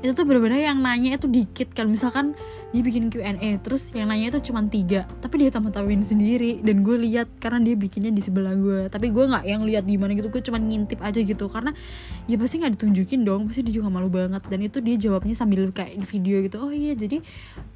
itu 0.00 0.16
tuh 0.16 0.24
bener-bener 0.24 0.64
yang 0.64 0.80
nanya 0.80 1.20
itu 1.20 1.28
dikit 1.28 1.76
kan. 1.76 1.84
Misalkan 1.84 2.32
dia 2.72 2.80
bikin 2.80 3.12
Q&A 3.12 3.60
terus 3.60 3.92
yang 3.92 4.08
nanya 4.08 4.32
itu 4.32 4.48
cuma 4.48 4.64
tiga. 4.64 5.04
Tapi 5.20 5.44
dia 5.44 5.50
tambah-tambahin 5.52 6.00
sendiri. 6.00 6.64
Dan 6.64 6.80
gue 6.80 6.96
lihat 7.04 7.28
karena 7.36 7.60
dia 7.60 7.76
bikinnya 7.76 8.08
di 8.08 8.24
sebelah 8.24 8.56
gue. 8.56 8.88
Tapi 8.88 9.12
gue 9.12 9.24
nggak 9.28 9.44
yang 9.44 9.62
lihat 9.68 9.84
gimana 9.84 10.16
gitu. 10.16 10.32
Gue 10.32 10.40
cuma 10.40 10.56
ngintip 10.56 11.04
aja 11.04 11.20
gitu. 11.20 11.44
Karena 11.52 11.76
ya 12.24 12.40
pasti 12.40 12.64
nggak 12.64 12.80
ditunjukin 12.80 13.28
dong. 13.28 13.52
Pasti 13.52 13.60
dia 13.60 13.76
juga 13.76 13.92
malu 13.92 14.08
banget. 14.08 14.40
Dan 14.48 14.64
itu 14.64 14.80
dia 14.80 14.96
jawabnya 14.96 15.36
sambil 15.36 15.68
kayak 15.68 16.00
di 16.00 16.06
video 16.08 16.40
gitu. 16.48 16.56
Oh 16.64 16.72
iya 16.72 16.96
jadi 16.96 17.20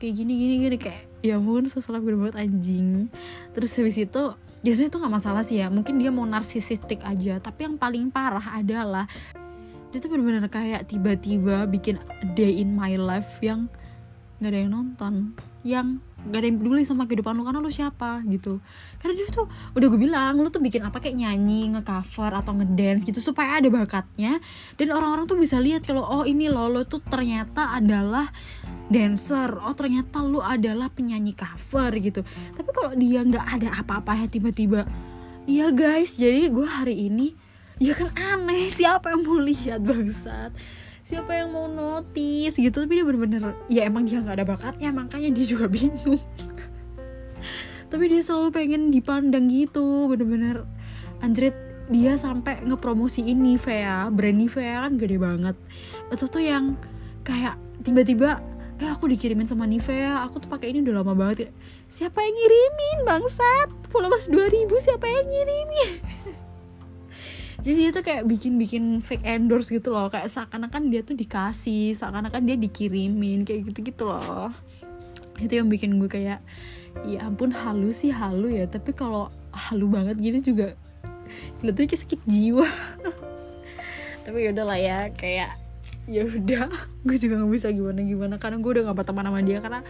kayak 0.01 0.13
gini 0.17 0.33
gini 0.33 0.55
gini. 0.65 0.77
Kayak 0.81 1.05
ya 1.21 1.37
ampun 1.37 1.69
sesalah 1.69 2.01
gue 2.01 2.17
banget 2.17 2.41
anjing. 2.41 3.13
Terus 3.53 3.71
habis 3.77 4.01
itu 4.01 4.23
ya 4.65 4.73
sebenarnya 4.73 4.93
itu 4.97 4.99
nggak 5.05 5.13
masalah 5.13 5.43
sih 5.45 5.61
ya. 5.61 5.69
Mungkin 5.69 6.01
dia 6.01 6.09
mau 6.09 6.25
narsisistik 6.25 7.05
aja. 7.05 7.37
Tapi 7.37 7.69
yang 7.69 7.77
paling 7.77 8.09
parah 8.09 8.57
adalah 8.57 9.05
dia 9.95 10.03
tuh 10.03 10.11
bener-bener 10.11 10.51
kayak 10.51 10.91
tiba-tiba 10.91 11.71
bikin 11.71 12.03
a 12.03 12.27
day 12.35 12.59
in 12.59 12.75
my 12.75 12.99
life 12.99 13.39
yang 13.39 13.71
nggak 14.43 14.51
ada 14.51 14.59
yang 14.67 14.73
nonton 14.75 15.15
yang 15.63 16.03
gak 16.29 16.41
ada 16.41 16.47
yang 16.51 16.59
peduli 16.61 16.83
sama 16.85 17.05
kehidupan 17.09 17.37
lu 17.37 17.45
karena 17.45 17.61
lu 17.61 17.69
siapa 17.69 18.21
gitu. 18.29 18.61
Karena 18.97 19.13
dia 19.17 19.29
tuh 19.29 19.45
udah 19.77 19.87
gue 19.93 20.01
bilang 20.01 20.41
lu 20.41 20.49
tuh 20.49 20.61
bikin 20.61 20.85
apa 20.85 20.97
kayak 21.01 21.21
nyanyi 21.21 21.73
ngecover 21.73 22.33
atau 22.33 22.53
ngedance 22.57 23.05
gitu 23.05 23.21
supaya 23.21 23.61
ada 23.61 23.69
bakatnya. 23.69 24.41
Dan 24.77 24.93
orang-orang 24.93 25.29
tuh 25.29 25.37
bisa 25.37 25.61
lihat 25.61 25.85
kalau 25.85 26.05
oh 26.05 26.25
ini 26.25 26.49
lo 26.49 26.69
lo 26.69 26.85
tuh 26.89 27.01
ternyata 27.05 27.77
adalah 27.77 28.29
dancer. 28.89 29.53
Oh 29.61 29.77
ternyata 29.77 30.25
lu 30.25 30.41
adalah 30.41 30.89
penyanyi 30.93 31.37
cover 31.37 31.93
gitu. 32.01 32.25
Tapi 32.57 32.71
kalau 32.73 32.93
dia 32.97 33.21
nggak 33.25 33.47
ada 33.61 33.69
apa-apanya 33.85 34.29
tiba-tiba 34.29 34.89
iya 35.45 35.69
guys 35.69 36.17
jadi 36.17 36.49
gue 36.49 36.65
hari 36.65 37.09
ini 37.13 37.37
ya 37.83 37.93
kan 37.95 38.11
aneh 38.15 38.71
siapa 38.71 39.11
yang 39.11 39.23
mau 39.27 39.39
lihat 39.43 39.83
bangsat? 39.83 40.55
Siapa 41.05 41.37
yang 41.37 41.53
mau 41.53 41.69
notice 41.69 42.57
gitu? 42.57 42.87
Tapi 42.87 42.93
dia 42.97 43.05
bener-bener 43.05 43.53
ya 43.69 43.85
emang 43.85 44.09
dia 44.09 44.25
nggak 44.25 44.41
ada 44.41 44.47
bakatnya 44.47 44.89
makanya 44.95 45.29
dia 45.35 45.45
juga 45.45 45.67
bingung. 45.69 46.21
Tapi 47.91 48.05
dia 48.09 48.23
selalu 48.25 48.49
pengen 48.55 48.83
dipandang 48.89 49.51
gitu 49.51 50.09
bener-bener. 50.09 50.65
Anjrit 51.21 51.55
dia 51.93 52.17
sampai 52.17 52.65
ngepromosiin 52.65 53.37
Nivea 53.37 54.09
brand 54.09 54.39
Nivea 54.39 54.89
kan 54.89 54.97
gede 54.97 55.21
banget. 55.21 55.57
Itu 56.09 56.25
tuh 56.31 56.41
yang 56.41 56.81
kayak 57.27 57.61
tiba-tiba 57.85 58.41
eh 58.83 58.91
aku 58.91 59.07
dikirimin 59.07 59.47
sama 59.47 59.69
Nivea 59.71 60.27
aku 60.27 60.43
tuh 60.43 60.51
pakai 60.51 60.73
ini 60.73 60.83
udah 60.83 61.05
lama 61.05 61.13
banget. 61.13 61.53
Siapa 61.87 62.19
yang 62.25 62.35
ngirimin 62.35 62.99
bangsat? 63.05 63.69
Followers 63.93 64.27
2000 64.33 64.67
siapa 64.81 65.07
yang 65.07 65.27
ngirimin 65.31 65.91
jadi 67.65 67.89
dia 67.89 67.91
tuh 67.97 68.05
kayak 68.05 68.29
bikin-bikin 68.29 69.01
fake 69.01 69.25
endorse 69.25 69.73
gitu 69.73 69.89
loh. 69.89 70.13
Kayak 70.13 70.29
seakan-akan 70.29 70.93
dia 70.93 71.01
tuh 71.01 71.17
dikasih 71.17 71.97
seakan-akan 71.97 72.45
dia 72.45 72.61
dikirimin 72.61 73.49
kayak 73.49 73.73
gitu-gitu 73.73 74.05
loh. 74.05 74.53
Itu 75.41 75.65
yang 75.65 75.73
bikin 75.73 75.97
gue 75.97 76.13
kayak 76.13 76.45
ya 77.09 77.25
ampun 77.25 77.57
halu 77.57 77.89
sih 77.89 78.13
halu 78.13 78.53
ya. 78.53 78.69
Tapi 78.69 78.93
kalau 78.93 79.33
halu 79.49 79.89
banget 79.89 80.21
gini 80.21 80.45
juga 80.45 80.77
tuh 81.65 81.73
kayak 81.89 82.01
sakit 82.05 82.21
jiwa. 82.29 82.69
Tapi 84.29 84.39
yaudah 84.45 84.65
lah 84.69 84.77
ya 84.77 84.99
kayak 85.17 85.57
ya 86.05 86.29
udah. 86.29 86.69
Gue 87.09 87.17
juga 87.17 87.41
nggak 87.41 87.53
bisa 87.53 87.69
gimana 87.73 88.01
gimana 88.05 88.35
karena 88.37 88.61
gue 88.61 88.71
udah 88.77 88.93
gak 88.93 88.97
berteman 89.05 89.25
sama 89.25 89.41
dia. 89.41 89.65
Karena 89.65 89.81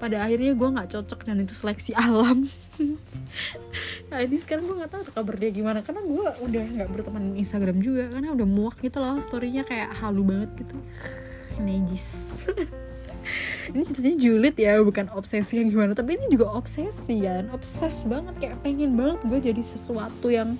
pada 0.00 0.24
akhirnya 0.24 0.56
gue 0.56 0.68
nggak 0.68 0.88
cocok 0.96 1.28
dan 1.28 1.44
itu 1.44 1.52
seleksi 1.52 1.92
alam 1.92 2.48
nah 4.08 4.24
ini 4.24 4.40
sekarang 4.40 4.64
gue 4.64 4.76
nggak 4.80 4.92
tahu 4.92 5.02
kabar 5.12 5.34
dia 5.36 5.50
gimana. 5.52 5.84
Karena 5.84 6.02
gue 6.04 6.28
udah 6.48 6.64
nggak 6.78 6.88
berteman 6.92 7.36
Instagram 7.36 7.78
juga. 7.84 8.08
Karena 8.08 8.32
udah 8.32 8.48
muak 8.48 8.80
gitu 8.80 8.98
loh 9.00 9.20
storynya 9.20 9.62
kayak 9.64 9.92
halu 10.00 10.24
banget 10.24 10.50
gitu. 10.64 10.76
Nejis 11.64 12.08
ini 13.74 13.84
ceritanya 13.84 14.16
julid 14.16 14.56
ya 14.56 14.80
bukan 14.80 15.12
obsesi 15.12 15.60
yang 15.60 15.68
gimana. 15.68 15.92
Tapi 15.92 16.16
ini 16.16 16.26
juga 16.32 16.52
obsesi 16.56 17.24
kan. 17.24 17.52
Obses 17.52 18.08
banget 18.08 18.34
kayak 18.40 18.56
pengen 18.64 18.96
banget 18.96 19.20
gue 19.28 19.38
jadi 19.52 19.62
sesuatu 19.62 20.32
yang 20.32 20.56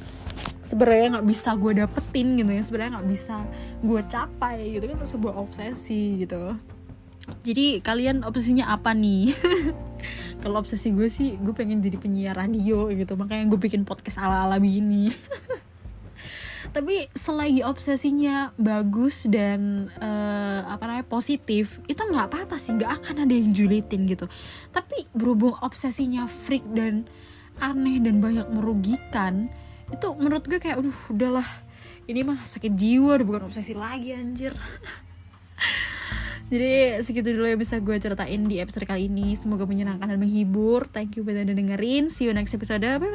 sebenarnya 0.60 1.18
nggak 1.18 1.26
bisa 1.28 1.56
gue 1.56 1.72
dapetin 1.80 2.36
gitu 2.36 2.50
ya. 2.52 2.62
Sebenarnya 2.62 2.90
nggak 3.00 3.08
bisa 3.08 3.36
gue 3.80 4.00
capai 4.04 4.58
gitu 4.76 4.84
kan. 4.92 4.96
Sebuah 5.04 5.34
obsesi 5.40 6.20
gitu. 6.20 6.52
Jadi 7.44 7.84
kalian 7.84 8.24
obsesinya 8.24 8.72
apa 8.72 8.96
nih 8.96 9.32
kalau 10.38 10.62
obsesi 10.62 10.94
gue 10.94 11.10
sih 11.10 11.34
gue 11.38 11.54
pengen 11.54 11.82
jadi 11.82 11.98
penyiar 11.98 12.34
radio 12.38 12.88
gitu. 12.92 13.18
Makanya 13.18 13.50
gue 13.50 13.58
bikin 13.58 13.82
podcast 13.82 14.22
ala 14.22 14.46
ala 14.46 14.56
begini. 14.62 15.10
Tapi 16.74 17.08
selagi 17.14 17.64
obsesinya 17.64 18.52
bagus 18.60 19.24
dan 19.30 19.88
uh, 20.02 20.68
apa 20.68 20.84
namanya 20.84 21.06
positif 21.08 21.80
itu 21.88 21.98
nggak 21.98 22.28
apa-apa 22.30 22.56
sih. 22.60 22.76
Nggak 22.76 22.92
akan 23.02 23.24
ada 23.26 23.34
yang 23.34 23.50
julitin 23.50 24.04
gitu. 24.06 24.26
Tapi 24.70 25.08
berhubung 25.16 25.56
obsesinya 25.64 26.28
freak 26.28 26.66
dan 26.74 27.08
aneh 27.58 27.98
dan 27.98 28.22
banyak 28.22 28.46
merugikan 28.54 29.50
itu 29.88 30.06
menurut 30.20 30.44
gue 30.46 30.60
kayak 30.60 30.78
aduh 30.84 30.98
udahlah. 31.10 31.46
Ini 32.08 32.24
mah 32.24 32.40
sakit 32.40 32.72
jiwa 32.72 33.20
udah 33.20 33.26
bukan 33.26 33.42
obsesi 33.52 33.76
lagi 33.76 34.16
anjir 34.16 34.56
jadi 36.48 37.04
segitu 37.04 37.36
dulu 37.36 37.44
yang 37.44 37.60
bisa 37.60 37.76
gue 37.76 37.96
ceritain 38.00 38.40
di 38.48 38.56
episode 38.56 38.88
kali 38.88 39.12
ini. 39.12 39.36
Semoga 39.36 39.68
menyenangkan 39.68 40.08
dan 40.08 40.18
menghibur. 40.18 40.88
Thank 40.88 41.20
you 41.20 41.22
buat 41.22 41.36
udah 41.36 41.56
dengerin. 41.56 42.08
See 42.08 42.24
you 42.24 42.32
next 42.32 42.56
episode. 42.56 42.80
Bye 42.80 42.96
bye 42.96 43.12